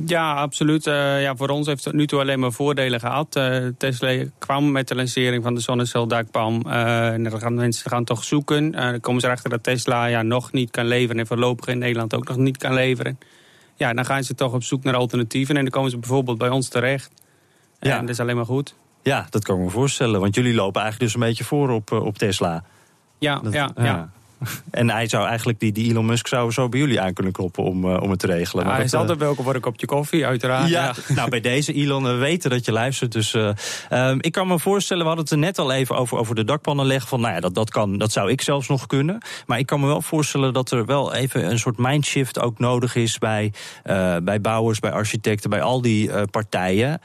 Ja, 0.07 0.35
absoluut. 0.35 0.87
Uh, 0.87 1.23
ja, 1.23 1.37
voor 1.37 1.49
ons 1.49 1.67
heeft 1.67 1.85
het 1.85 1.95
nu 1.95 2.07
toe 2.07 2.21
alleen 2.21 2.41
maar 2.41 2.53
voordelen 2.53 3.01
gehad. 3.01 3.37
Uh, 3.37 3.67
Tesla 3.79 4.25
kwam 4.39 4.73
met 4.73 4.89
de 4.89 4.95
lancering 4.95 5.43
van 5.43 5.55
de 5.55 5.61
zonneceldakpan. 5.61 6.65
Uh, 6.67 7.09
en 7.09 7.23
dan 7.23 7.41
gaan 7.41 7.55
mensen 7.55 7.91
gaan 7.91 8.05
toch 8.05 8.25
zoeken. 8.25 8.71
dan 8.71 9.01
komen 9.01 9.21
ze 9.21 9.27
erachter 9.27 9.51
dat 9.51 9.63
Tesla 9.63 10.07
ja, 10.07 10.23
nog 10.23 10.53
niet 10.53 10.71
kan 10.71 10.87
leveren... 10.87 11.21
en 11.21 11.27
voorlopig 11.27 11.67
in 11.67 11.79
Nederland 11.79 12.15
ook 12.15 12.29
nog 12.29 12.37
niet 12.37 12.57
kan 12.57 12.75
leveren. 12.75 13.19
Ja, 13.75 13.93
dan 13.93 14.05
gaan 14.05 14.25
ze 14.25 14.35
toch 14.35 14.53
op 14.53 14.63
zoek 14.63 14.85
naar 14.85 14.95
alternatieven. 14.95 15.57
En 15.57 15.63
dan 15.63 15.71
komen 15.71 15.91
ze 15.91 15.99
bijvoorbeeld 15.99 16.39
bij 16.39 16.49
ons 16.49 16.69
terecht. 16.69 17.11
Ja. 17.81 17.95
En 17.95 18.01
dat 18.01 18.09
is 18.09 18.21
alleen 18.21 18.37
maar 18.37 18.47
goed. 18.47 18.75
Ja, 19.03 19.27
dat 19.31 19.45
kan 19.45 19.57
ik 19.57 19.65
me 19.65 19.71
voorstellen. 19.71 20.21
Want 20.21 20.35
jullie 20.35 20.55
lopen 20.55 20.81
eigenlijk 20.81 21.13
dus 21.13 21.23
een 21.23 21.29
beetje 21.29 21.45
voor 21.45 21.71
op, 21.71 21.93
op 21.93 22.19
Tesla. 22.19 22.65
Ja, 23.19 23.41
ja, 23.51 23.71
ja. 23.77 24.11
En 24.71 24.91
hij 24.91 25.09
zou 25.09 25.27
eigenlijk, 25.27 25.61
die, 25.61 25.73
die 25.73 25.91
Elon 25.91 26.07
Musk 26.07 26.27
zou 26.27 26.51
zo 26.51 26.69
bij 26.69 26.81
jullie 26.81 27.01
aan 27.01 27.13
kunnen 27.13 27.33
kloppen 27.33 27.65
om, 27.65 27.85
uh, 27.85 28.03
om 28.03 28.11
het 28.11 28.19
te 28.19 28.27
regelen. 28.27 28.67
Ja, 28.67 28.75
hij 28.75 28.85
is 28.85 28.95
altijd 28.95 29.19
welkom 29.19 29.45
voor 29.45 29.55
een 29.55 29.61
kopje 29.61 29.87
koffie, 29.87 30.27
uiteraard. 30.27 30.69
Ja, 30.69 30.95
nou 31.15 31.31
bij 31.31 31.41
deze 31.41 31.73
Elon, 31.73 32.03
we 32.03 32.15
weten 32.15 32.51
dat 32.51 32.65
je 32.65 32.73
luistert. 32.73 33.13
Dus 33.13 33.35
uh, 33.35 33.51
um, 33.91 34.19
ik 34.21 34.33
kan 34.33 34.47
me 34.47 34.59
voorstellen, 34.59 35.03
we 35.03 35.09
hadden 35.09 35.25
het 35.25 35.35
er 35.35 35.41
net 35.41 35.59
al 35.59 35.73
even 35.73 35.97
over, 35.97 36.19
over 36.19 36.35
de 36.35 36.45
dakpannen 36.45 36.87
leggen. 36.87 37.09
Van 37.09 37.21
nou 37.21 37.35
ja, 37.35 37.41
dat, 37.41 37.55
dat, 37.55 37.71
kan, 37.71 37.99
dat 37.99 38.13
zou 38.13 38.31
ik 38.31 38.41
zelfs 38.41 38.69
nog 38.69 38.87
kunnen. 38.87 39.19
Maar 39.47 39.59
ik 39.59 39.67
kan 39.67 39.81
me 39.81 39.87
wel 39.87 40.03
voorstellen 40.03 40.53
dat 40.53 40.71
er 40.71 40.85
wel 40.85 41.15
even 41.15 41.51
een 41.51 41.59
soort 41.59 41.79
mindshift 41.79 42.41
ook 42.41 42.59
nodig 42.59 42.95
is 42.95 43.19
bij, 43.19 43.53
uh, 43.85 44.17
bij 44.23 44.41
bouwers, 44.41 44.79
bij 44.79 44.93
architecten, 44.93 45.51
bij 45.51 45.63
al 45.63 45.81
die 45.81 46.27
partijen. 46.31 47.01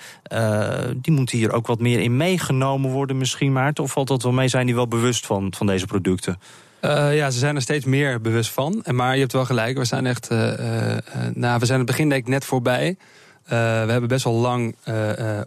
die 0.95 1.13
moeten 1.13 1.37
hier 1.37 1.51
ook 1.51 1.67
wat 1.67 1.79
meer 1.79 1.99
in 1.99 2.17
meegenomen 2.17 2.91
worden 2.91 3.17
misschien, 3.17 3.51
Maarten. 3.51 3.83
Of 3.83 3.91
valt 3.91 4.07
dat 4.07 4.23
wel 4.23 4.31
mee? 4.31 4.47
Zijn 4.47 4.65
die 4.65 4.75
wel 4.75 4.87
bewust 4.87 5.25
van, 5.25 5.53
van 5.57 5.67
deze 5.67 5.85
producten? 5.85 6.37
Uh, 6.85 7.15
ja, 7.15 7.29
ze 7.29 7.39
zijn 7.39 7.55
er 7.55 7.61
steeds 7.61 7.85
meer 7.85 8.21
bewust 8.21 8.51
van. 8.51 8.83
En 8.83 8.95
maar 8.95 9.13
je 9.13 9.19
hebt 9.19 9.33
wel 9.33 9.45
gelijk, 9.45 9.77
we 9.77 9.85
zijn 9.85 10.05
echt. 10.05 10.31
Uh, 10.31 10.47
uh, 10.47 10.97
nou, 11.33 11.59
we 11.59 11.65
zijn 11.65 11.77
het 11.77 11.87
begin 11.87 12.09
denk 12.09 12.21
ik 12.21 12.27
net 12.27 12.45
voorbij. 12.45 12.97
we 13.45 13.55
hebben 13.55 14.07
best 14.07 14.23
wel 14.23 14.33
lang 14.33 14.75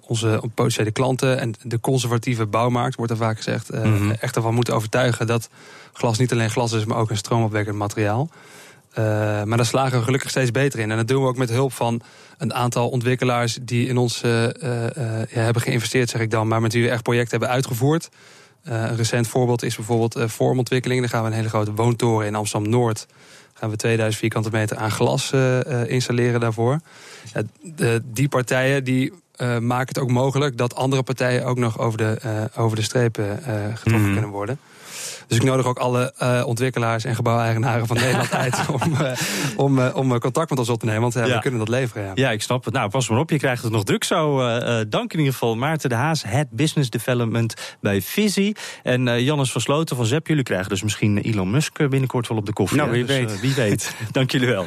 onze 0.01 0.42
potentiële 0.55 0.90
klanten 0.90 1.38
en 1.38 1.55
de 1.62 1.81
conservatieve 1.81 2.46
bouwmarkt, 2.46 2.96
wordt 2.96 3.12
er 3.12 3.18
vaak 3.18 3.37
gezegd, 3.37 3.72
mm 3.72 3.83
-hmm. 3.83 4.11
echt 4.11 4.37
ervan 4.37 4.55
moeten 4.55 4.75
overtuigen 4.75 5.27
dat 5.27 5.49
glas 5.92 6.18
niet 6.18 6.33
alleen 6.33 6.51
glas 6.51 6.72
is, 6.72 6.85
maar 6.85 6.99
ook 6.99 7.11
een 7.11 7.16
stroomopwekkend 7.16 7.77
materiaal. 7.77 8.29
maar 8.94 9.57
daar 9.57 9.66
slagen 9.66 9.99
we 9.99 10.05
gelukkig 10.05 10.31
steeds 10.31 10.51
beter 10.51 10.79
in. 10.79 10.90
En 10.90 10.96
dat 10.96 11.09
doen 11.09 11.22
we 11.22 11.29
ook 11.29 11.37
met 11.37 11.51
hulp 11.51 11.72
van 11.72 12.01
een 12.38 12.55
aantal 12.55 12.88
ontwikkelaars 12.88 13.59
die 13.62 13.88
in 13.88 13.96
ons 13.96 14.20
ja, 14.20 14.53
hebben 15.29 15.62
geïnvesteerd, 15.62 16.11
zeg 16.11 16.20
ik 16.20 16.31
dan, 16.31 16.49
maar 16.49 16.61
met 16.61 16.72
wie 16.72 16.83
we 16.83 16.90
echt 16.90 17.03
projecten 17.03 17.31
hebben 17.31 17.49
uitgevoerd. 17.49 18.09
Uh, 18.69 18.83
een 18.83 18.97
recent 18.97 19.29
voorbeeld 19.29 19.63
is 19.63 19.77
bijvoorbeeld 19.77 20.17
uh, 20.17 20.29
vormontwikkeling. 20.29 21.01
Dan 21.01 21.09
gaan 21.09 21.23
we 21.23 21.29
een 21.29 21.35
hele 21.35 21.49
grote 21.49 21.75
woontoren 21.75 22.27
in 22.27 22.35
Amsterdam-Noord... 22.35 23.07
gaan 23.55 23.71
we 23.71 23.77
2000 23.77 24.21
vierkante 24.21 24.51
meter 24.51 24.77
aan 24.77 24.91
glas 24.91 25.33
uh, 25.33 25.61
installeren 25.87 26.41
daarvoor. 26.41 26.81
de, 27.63 28.03
die 28.05 28.29
partijen 28.29 28.85
die 28.85 29.13
uh, 29.37 29.59
maakt 29.59 29.89
het 29.89 29.99
ook 29.99 30.11
mogelijk 30.11 30.59
dat 30.59 30.75
andere 30.75 31.03
partijen 31.03 31.45
ook 31.45 31.59
nog 31.59 31.79
over 31.79 31.99
de, 31.99 32.19
uh, 32.25 32.65
over 32.65 32.77
de 32.77 32.83
strepen 32.83 33.41
uh, 33.49 33.65
getroffen 33.75 34.09
mm. 34.09 34.13
kunnen 34.13 34.31
worden. 34.31 34.59
Dus 35.27 35.37
ik 35.37 35.43
nodig 35.43 35.67
ook 35.67 35.79
alle 35.79 36.15
uh, 36.23 36.43
ontwikkelaars 36.47 37.05
en 37.05 37.15
gebouweigenaren 37.15 37.87
van 37.87 37.97
Nederland 37.97 38.33
uit 38.45 38.59
om, 38.69 38.93
uh, 38.93 39.11
om, 39.57 39.79
uh, 39.79 39.97
om 39.97 40.19
contact 40.19 40.51
met 40.51 40.59
ons 40.59 40.69
op 40.69 40.81
te 40.81 40.87
nemen. 40.87 41.01
Want 41.01 41.15
ja. 41.15 41.27
we 41.27 41.39
kunnen 41.39 41.59
dat 41.59 41.69
leveren. 41.69 42.05
Ja. 42.05 42.12
ja. 42.15 42.31
ik 42.31 42.43
snap 42.43 42.65
het. 42.65 42.75
Nou, 42.75 42.91
pas 42.91 43.09
maar 43.09 43.19
op, 43.19 43.31
je 43.31 43.39
krijgt 43.39 43.62
het 43.62 43.73
nog 43.73 43.85
druk 43.85 44.05
zo. 44.05 44.37
dank 44.89 45.12
in 45.12 45.19
ieder 45.19 45.33
geval 45.33 45.57
Maarten 45.57 45.89
de 45.89 45.95
Haas, 45.95 46.23
Head 46.23 46.47
Business 46.51 46.91
Development 46.91 47.77
bij 47.81 48.03
Visi. 48.03 48.55
En 48.83 49.23
Jannes 49.23 49.53
van 49.53 49.61
Sloten 49.61 49.97
van 49.97 50.07
ZEP. 50.07 50.27
Jullie 50.27 50.43
krijgen 50.43 50.69
dus 50.69 50.83
misschien 50.83 51.19
Elon 51.19 51.51
Musk 51.51 51.89
binnenkort 51.89 52.29
wel 52.29 52.39
op 52.39 52.47
de 52.47 52.53
koffie. 52.53 52.77
Nou, 52.79 52.91
wie 52.91 53.05
dus, 53.05 53.17
weet. 53.17 53.41
wie 53.41 53.55
weet. 53.55 53.95
dank 54.12 54.31
jullie 54.31 54.49
wel. 54.49 54.67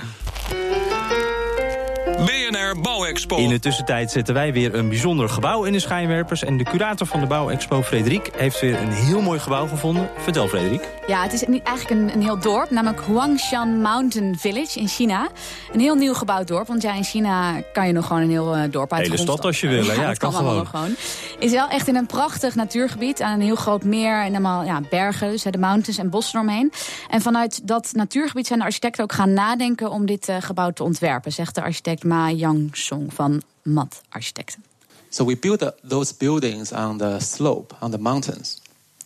BNR 2.69 2.81
Bouwexpo. 2.81 3.37
In 3.37 3.49
de 3.49 3.59
tussentijd 3.59 4.11
zetten 4.11 4.33
wij 4.33 4.53
weer 4.53 4.75
een 4.75 4.89
bijzonder 4.89 5.29
gebouw 5.29 5.63
in 5.63 5.73
de 5.73 5.79
schijnwerpers. 5.79 6.43
En 6.43 6.57
de 6.57 6.63
curator 6.63 7.07
van 7.07 7.19
de 7.19 7.25
Bouwexpo, 7.25 7.81
Frederik, 7.83 8.29
heeft 8.35 8.59
weer 8.59 8.81
een 8.81 8.91
heel 8.91 9.21
mooi 9.21 9.39
gebouw 9.39 9.67
gevonden. 9.67 10.09
Vertel, 10.17 10.47
Frederik. 10.47 10.87
Ja, 11.07 11.23
het 11.23 11.33
is 11.33 11.43
eigenlijk 11.43 11.89
een, 11.89 12.13
een 12.13 12.21
heel 12.21 12.39
dorp, 12.39 12.69
namelijk 12.69 13.01
Huangshan 13.05 13.81
Mountain 13.81 14.37
Village 14.37 14.79
in 14.79 14.87
China. 14.87 15.29
Een 15.73 15.79
heel 15.79 15.95
nieuw 15.95 16.13
gebouwd 16.13 16.47
dorp, 16.47 16.67
want 16.67 16.81
ja, 16.81 16.93
in 16.93 17.03
China 17.03 17.61
kan 17.73 17.87
je 17.87 17.93
nog 17.93 18.07
gewoon 18.07 18.21
een 18.21 18.29
heel 18.29 18.57
uh, 18.57 18.63
dorp 18.69 18.93
uit 18.93 19.01
Hele 19.01 19.17
stad 19.17 19.45
als 19.45 19.61
je 19.61 19.67
wil, 19.67 19.83
ja, 19.83 19.93
ja 19.93 20.07
dat 20.07 20.17
kan, 20.17 20.31
kan 20.31 20.39
gewoon. 20.39 20.67
gewoon. 20.67 20.95
Is 21.39 21.51
wel 21.51 21.67
echt 21.67 21.87
in 21.87 21.95
een 21.95 22.05
prachtig 22.05 22.55
natuurgebied 22.55 23.21
aan 23.21 23.33
een 23.33 23.45
heel 23.45 23.55
groot 23.55 23.83
meer 23.83 24.21
en 24.21 24.31
allemaal 24.31 24.63
ja, 24.63 24.81
bergen, 24.89 25.31
dus 25.31 25.43
de 25.43 25.57
mountains 25.57 25.97
en 25.97 26.09
bossen 26.09 26.39
eromheen. 26.39 26.71
En 27.09 27.21
vanuit 27.21 27.67
dat 27.67 27.89
natuurgebied 27.93 28.47
zijn 28.47 28.59
de 28.59 28.65
architecten 28.65 29.03
ook 29.03 29.13
gaan 29.13 29.33
nadenken 29.33 29.91
om 29.91 30.05
dit 30.05 30.29
uh, 30.29 30.35
gebouw 30.39 30.71
te 30.71 30.83
ontwerpen, 30.83 31.31
zegt 31.31 31.55
de 31.55 31.61
architect 31.61 32.03
Ma 32.03 32.29
Yang 32.29 32.58
Song 32.73 33.11
van 33.11 33.41
Mat 33.63 34.01
Architecten. 34.09 34.63
So 35.09 35.23
we 35.23 35.35
built 35.35 35.63
those 35.89 36.13
buildings 36.17 36.71
on 36.71 36.97
the 36.97 37.19
slope, 37.19 37.75
on 37.81 37.91
the 37.91 37.97
mountains. 37.97 38.61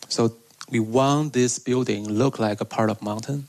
So 0.08 0.30
we 0.70 0.80
want 0.80 1.32
this 1.34 1.60
building 1.60 2.08
look 2.08 2.40
like 2.40 2.62
a 2.62 2.66
part 2.66 2.90
of 2.90 3.02
mountain. 3.02 3.48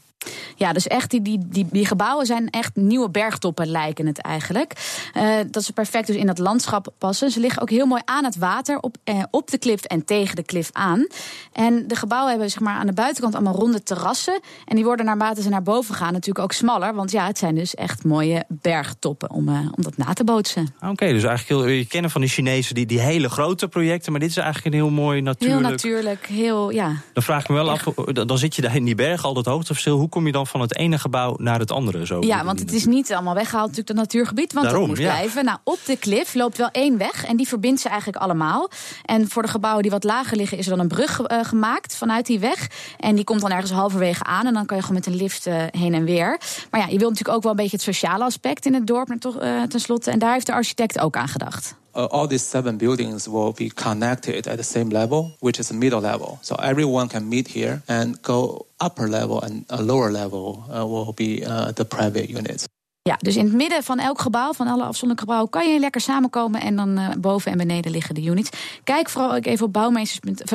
Ja, 0.57 0.73
dus 0.73 0.87
echt 0.87 1.11
die, 1.11 1.23
die, 1.23 1.39
die, 1.49 1.67
die 1.71 1.87
gebouwen 1.87 2.27
zijn 2.27 2.51
echt 2.51 2.77
nieuwe 2.77 3.11
bergtoppen 3.11 3.67
lijken 3.67 4.07
het 4.07 4.19
eigenlijk. 4.19 4.73
Uh, 5.17 5.37
dat 5.51 5.65
ze 5.65 5.73
perfect 5.73 6.07
dus 6.07 6.17
in 6.17 6.27
dat 6.27 6.39
landschap 6.39 6.93
passen. 6.99 7.31
Ze 7.31 7.41
liggen 7.41 7.63
ook 7.63 7.71
heel 7.71 7.87
mooi 7.87 8.03
aan 8.05 8.25
het 8.25 8.37
water, 8.37 8.79
op, 8.81 8.97
eh, 9.05 9.23
op 9.31 9.51
de 9.51 9.59
klif 9.59 9.85
en 9.85 10.05
tegen 10.05 10.37
de 10.37 10.43
klif 10.43 10.69
aan. 10.73 11.07
En 11.53 11.85
de 11.89 11.97
gebouwen 11.97 12.31
hebben 12.31 12.51
zeg 12.51 12.61
maar, 12.61 12.75
aan 12.75 12.87
de 12.87 12.93
buitenkant 12.93 13.35
allemaal 13.35 13.55
ronde 13.55 13.83
terrassen. 13.83 14.41
En 14.65 14.77
die 14.77 14.85
worden 14.85 15.07
naarmate 15.07 15.43
ze 15.43 15.49
naar 15.49 15.63
boven 15.63 15.95
gaan 15.95 16.13
natuurlijk 16.13 16.45
ook 16.45 16.53
smaller. 16.53 16.95
Want 16.95 17.11
ja, 17.11 17.27
het 17.27 17.39
zijn 17.39 17.55
dus 17.55 17.75
echt 17.75 18.05
mooie 18.05 18.45
bergtoppen 18.49 19.31
om, 19.31 19.49
uh, 19.49 19.59
om 19.59 19.83
dat 19.83 19.97
na 19.97 20.13
te 20.13 20.25
bootsen. 20.25 20.75
Oké, 20.81 21.07
dus 21.13 21.25
eigenlijk 21.25 21.49
heel, 21.49 21.67
je 21.67 21.87
kennen 21.87 22.11
van 22.11 22.21
die 22.21 22.31
Chinezen 22.31 22.75
die, 22.75 22.87
die 22.87 23.01
hele 23.01 23.29
grote 23.29 23.69
projecten. 23.69 24.13
Maar 24.13 24.21
dit 24.21 24.31
is 24.31 24.37
eigenlijk 24.37 24.67
een 24.67 24.81
heel 24.81 24.91
mooi 24.91 25.21
natuurlijk... 25.21 25.61
Heel 25.61 25.71
natuurlijk, 25.71 26.27
heel, 26.27 26.71
ja. 26.71 26.97
Dan 27.13 27.23
vraag 27.23 27.43
ik 27.43 27.49
me 27.49 27.55
wel 27.55 27.71
af, 27.71 27.83
dan 28.27 28.39
zit 28.39 28.57
je 28.57 28.63
daar 28.63 28.77
in 28.77 28.85
die 28.85 28.95
bergen, 28.95 29.29
al 29.29 29.35
dat 29.35 29.47
hoogteverschil. 29.47 29.99
Hoe 29.99 30.09
kom 30.09 30.27
je 30.27 30.33
dan 30.33 30.44
van 30.45 30.61
het 30.61 30.77
ene 30.77 30.99
gebouw 30.99 31.35
naar 31.39 31.59
het 31.59 31.71
andere? 31.71 32.07
Zo 32.07 32.21
ja, 32.21 32.45
want 32.45 32.61
het 32.61 32.73
is 32.73 32.87
niet 32.87 33.13
allemaal 33.13 33.35
weggehaald 33.35 33.69
natuurlijk 33.69 33.97
dat 33.97 34.07
natuurgebied. 34.07 34.53
Want 34.53 34.67
Daarom, 34.67 34.89
het 34.89 34.91
moet 34.91 35.07
ja. 35.07 35.13
blijven. 35.13 35.45
Nou, 35.45 35.59
op 35.65 35.79
de 35.87 35.97
klif 35.97 36.35
loopt 36.35 36.57
wel 36.57 36.69
één 36.71 36.99
weg. 36.99 37.25
En 37.25 37.37
die 37.37 37.49
verbindt 37.49 37.81
ze 37.81 37.89
eigenlijk 37.89 38.19
allemaal. 38.19 38.71
En 39.05 39.29
voor 39.29 39.43
de 39.43 39.49
gebouwen 39.49 39.83
die 39.83 39.91
wat 39.91 40.05
lager 40.05 40.37
liggen 40.37 40.59
is 40.59 40.65
er 40.65 40.71
dan 40.71 40.81
een 40.81 40.89
brug 40.89 41.21
uh, 41.21 41.39
gemaakt 41.43 41.97
vanuit 41.97 42.27
die 42.27 42.39
weg. 42.39 42.71
En 42.99 43.15
die 43.15 43.25
komt 43.25 43.41
dan 43.41 43.51
ergens 43.51 43.73
halverwege 43.73 44.25
aan. 44.25 44.47
En 44.47 44.55
dan 44.55 44.67
kan 44.67 44.77
je 44.77 44.83
gewoon 44.83 44.99
met 44.99 45.07
een 45.07 45.17
lift 45.17 45.47
uh, 45.47 45.63
heen 45.71 45.95
en 45.95 46.05
weer. 46.05 46.41
Maar 46.71 46.81
ja, 46.81 46.87
je 46.87 46.99
wilt 46.99 47.11
natuurlijk 47.11 47.37
ook 47.37 47.43
wel 47.43 47.51
een 47.51 47.57
beetje 47.57 47.77
het 47.77 47.85
sociale 47.85 48.25
aspect 48.25 48.67
in 48.67 48.75
het 48.75 48.87
dorp 48.87 49.09
uh, 49.11 49.63
tenslotte. 49.63 50.11
En 50.11 50.19
daar 50.19 50.33
heeft 50.33 50.47
de 50.47 50.53
architect 50.53 50.99
ook 50.99 51.17
aan 51.17 51.29
gedacht. 51.29 51.77
Uh, 51.95 52.07
all 52.11 52.27
these 52.27 52.43
seven 52.43 52.77
buildings 52.77 53.29
will 53.29 53.53
be 53.53 53.71
connected 53.71 54.47
at 54.49 54.57
the 54.57 54.65
same 54.65 54.91
level, 54.91 55.37
which 55.41 55.61
is 55.61 55.73
middle 55.73 56.01
level. 56.01 56.39
So 56.43 56.57
everyone 56.57 57.09
can 57.09 57.29
meet 57.29 57.49
here 57.49 57.83
and 57.89 58.21
go 58.23 58.67
upper 58.81 59.09
level 59.09 59.41
and 59.41 59.65
a 59.71 59.83
lower 59.83 60.11
level 60.11 60.65
uh, 60.75 60.87
will 60.87 61.13
be 61.13 61.45
uh, 61.45 61.73
the 61.73 61.85
private 61.85 62.29
units. 62.29 62.67
Ja, 63.09 63.17
dus 63.19 63.37
in 63.37 63.45
het 63.45 63.55
midden 63.55 63.83
van 63.83 63.99
elk 63.99 64.21
gebouw, 64.21 64.53
van 64.53 64.67
alle 64.67 64.83
afzonderlijke 64.83 65.23
gebouwen, 65.23 65.51
kan 65.51 65.73
je 65.73 65.79
lekker 65.79 66.01
samenkomen 66.01 66.61
en 66.61 66.77
dan 66.77 66.99
uh, 66.99 67.09
boven 67.19 67.53
en 67.53 67.59
beneden 67.59 67.91
liggen 67.91 68.15
de 68.15 68.23
units. 68.23 68.51
Kijk 68.85 69.09
vooral 69.09 69.35
ook 69.35 69.47
even 69.47 69.67
op 69.67 69.73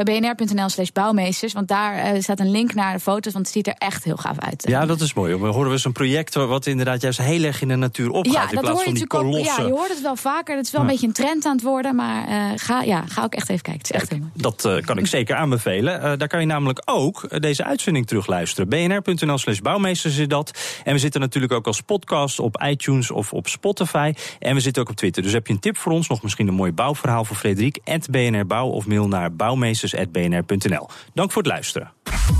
bnr.nl 0.03 0.69
slash 0.69 0.89
bouwmeesters, 0.89 1.53
want 1.53 1.67
daar 1.67 2.15
uh, 2.15 2.21
staat 2.21 2.39
een 2.39 2.51
link 2.51 2.73
naar 2.73 2.93
de 2.93 2.99
foto's, 2.99 3.33
want 3.33 3.45
het 3.45 3.55
ziet 3.55 3.67
er 3.67 3.73
echt 3.77 4.03
heel 4.03 4.17
gaaf 4.17 4.39
uit. 4.39 4.63
Ja, 4.67 4.85
dat 4.85 5.01
is 5.01 5.13
mooi. 5.13 5.35
We 5.35 5.47
horen 5.47 5.71
we 5.71 5.77
zo'n 5.77 5.91
project 5.91 6.33
wat 6.33 6.65
inderdaad 6.65 7.01
juist 7.01 7.21
heel 7.21 7.43
erg 7.43 7.61
in 7.61 7.67
de 7.67 7.75
natuur 7.75 8.09
opgaat, 8.09 8.33
ja, 8.33 8.49
in 8.49 8.55
dat 8.55 8.59
plaats 8.59 8.67
hoor 8.67 8.77
je 8.77 8.83
van 8.83 8.93
die 8.93 9.03
natuurlijk 9.03 9.31
kolossen. 9.31 9.53
Ook, 9.53 9.59
ja, 9.59 9.65
je 9.65 9.79
hoort 9.79 9.89
het 9.89 10.01
wel 10.01 10.15
vaker. 10.15 10.55
Het 10.55 10.65
is 10.65 10.71
wel 10.71 10.81
een 10.81 10.87
beetje 10.87 11.07
een 11.07 11.13
trend 11.13 11.45
aan 11.45 11.55
het 11.55 11.63
worden, 11.63 11.95
maar 11.95 12.29
uh, 12.29 12.51
ga, 12.55 12.81
ja, 12.81 13.03
ga 13.07 13.23
ook 13.23 13.33
echt 13.33 13.49
even 13.49 13.63
kijken. 13.63 13.81
Het 13.81 13.95
is 13.95 14.01
echt 14.01 14.19
mooi. 14.19 14.31
Dat 14.33 14.85
kan 14.85 14.97
ik 14.97 15.07
zeker 15.17 15.35
aanbevelen. 15.35 16.19
Daar 16.19 16.27
kan 16.27 16.39
je 16.39 16.45
namelijk 16.45 16.81
ook 16.85 17.41
deze 17.41 17.63
uitzending 17.63 18.07
terugluisteren. 18.07 18.69
bnr.nl 18.69 19.37
slash 19.37 19.59
bouwmeesters 19.59 20.17
is 20.17 20.27
dat. 20.27 20.51
En 20.83 20.93
we 20.93 20.99
zitten 20.99 21.21
natuurlijk 21.21 21.53
ook 21.53 21.67
als 21.67 21.81
podcast 21.81 22.38
op 22.39 22.63
iTunes 22.65 23.11
of 23.11 23.33
op 23.33 23.47
Spotify. 23.47 24.13
En 24.39 24.53
we 24.53 24.59
zitten 24.59 24.81
ook 24.81 24.89
op 24.89 24.95
Twitter. 24.95 25.23
Dus 25.23 25.33
heb 25.33 25.47
je 25.47 25.53
een 25.53 25.59
tip 25.59 25.77
voor 25.77 25.91
ons, 25.91 26.07
nog 26.07 26.23
misschien 26.23 26.47
een 26.47 26.53
mooi 26.53 26.71
bouwverhaal 26.71 27.25
voor 27.25 27.35
Frederik, 27.35 27.79
BNR 28.11 28.45
Bouw 28.45 28.67
of 28.67 28.87
mail 28.87 29.07
naar 29.07 29.33
bouwmeesters.bnr.nl. 29.33 30.87
Dank 31.13 31.31
voor 31.31 31.41
het 31.41 31.51
luisteren. 31.51 31.91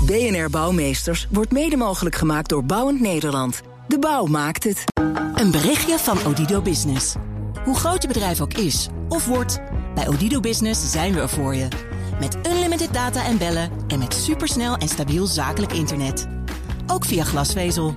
BNR 0.06 0.50
Bouwmeesters 0.50 1.26
wordt 1.30 1.52
mede 1.52 1.76
mogelijk 1.76 2.14
gemaakt 2.14 2.48
door 2.48 2.64
Bouwend 2.64 3.00
Nederland. 3.00 3.62
De 3.88 3.98
bouw 3.98 4.26
maakt 4.26 4.64
het. 4.64 4.84
Een 5.34 5.50
berichtje 5.50 5.98
van 5.98 6.18
Odido 6.26 6.62
Business. 6.62 7.14
Hoe 7.64 7.76
groot 7.76 8.02
je 8.02 8.08
bedrijf 8.08 8.40
ook 8.40 8.54
is 8.54 8.88
of 9.08 9.26
wordt, 9.26 9.60
bij 9.94 10.08
Odido 10.08 10.40
Business 10.40 10.90
zijn 10.90 11.14
we 11.14 11.20
er 11.20 11.28
voor 11.28 11.54
je. 11.54 11.68
Met 12.20 12.38
unlimited 12.46 12.94
data 12.94 13.24
en 13.24 13.38
bellen 13.38 13.70
en 13.88 13.98
met 13.98 14.14
supersnel 14.14 14.76
en 14.76 14.88
stabiel 14.88 15.26
zakelijk 15.26 15.72
internet. 15.72 16.26
Ook 16.86 17.04
via 17.04 17.24
glasvezel. 17.24 17.96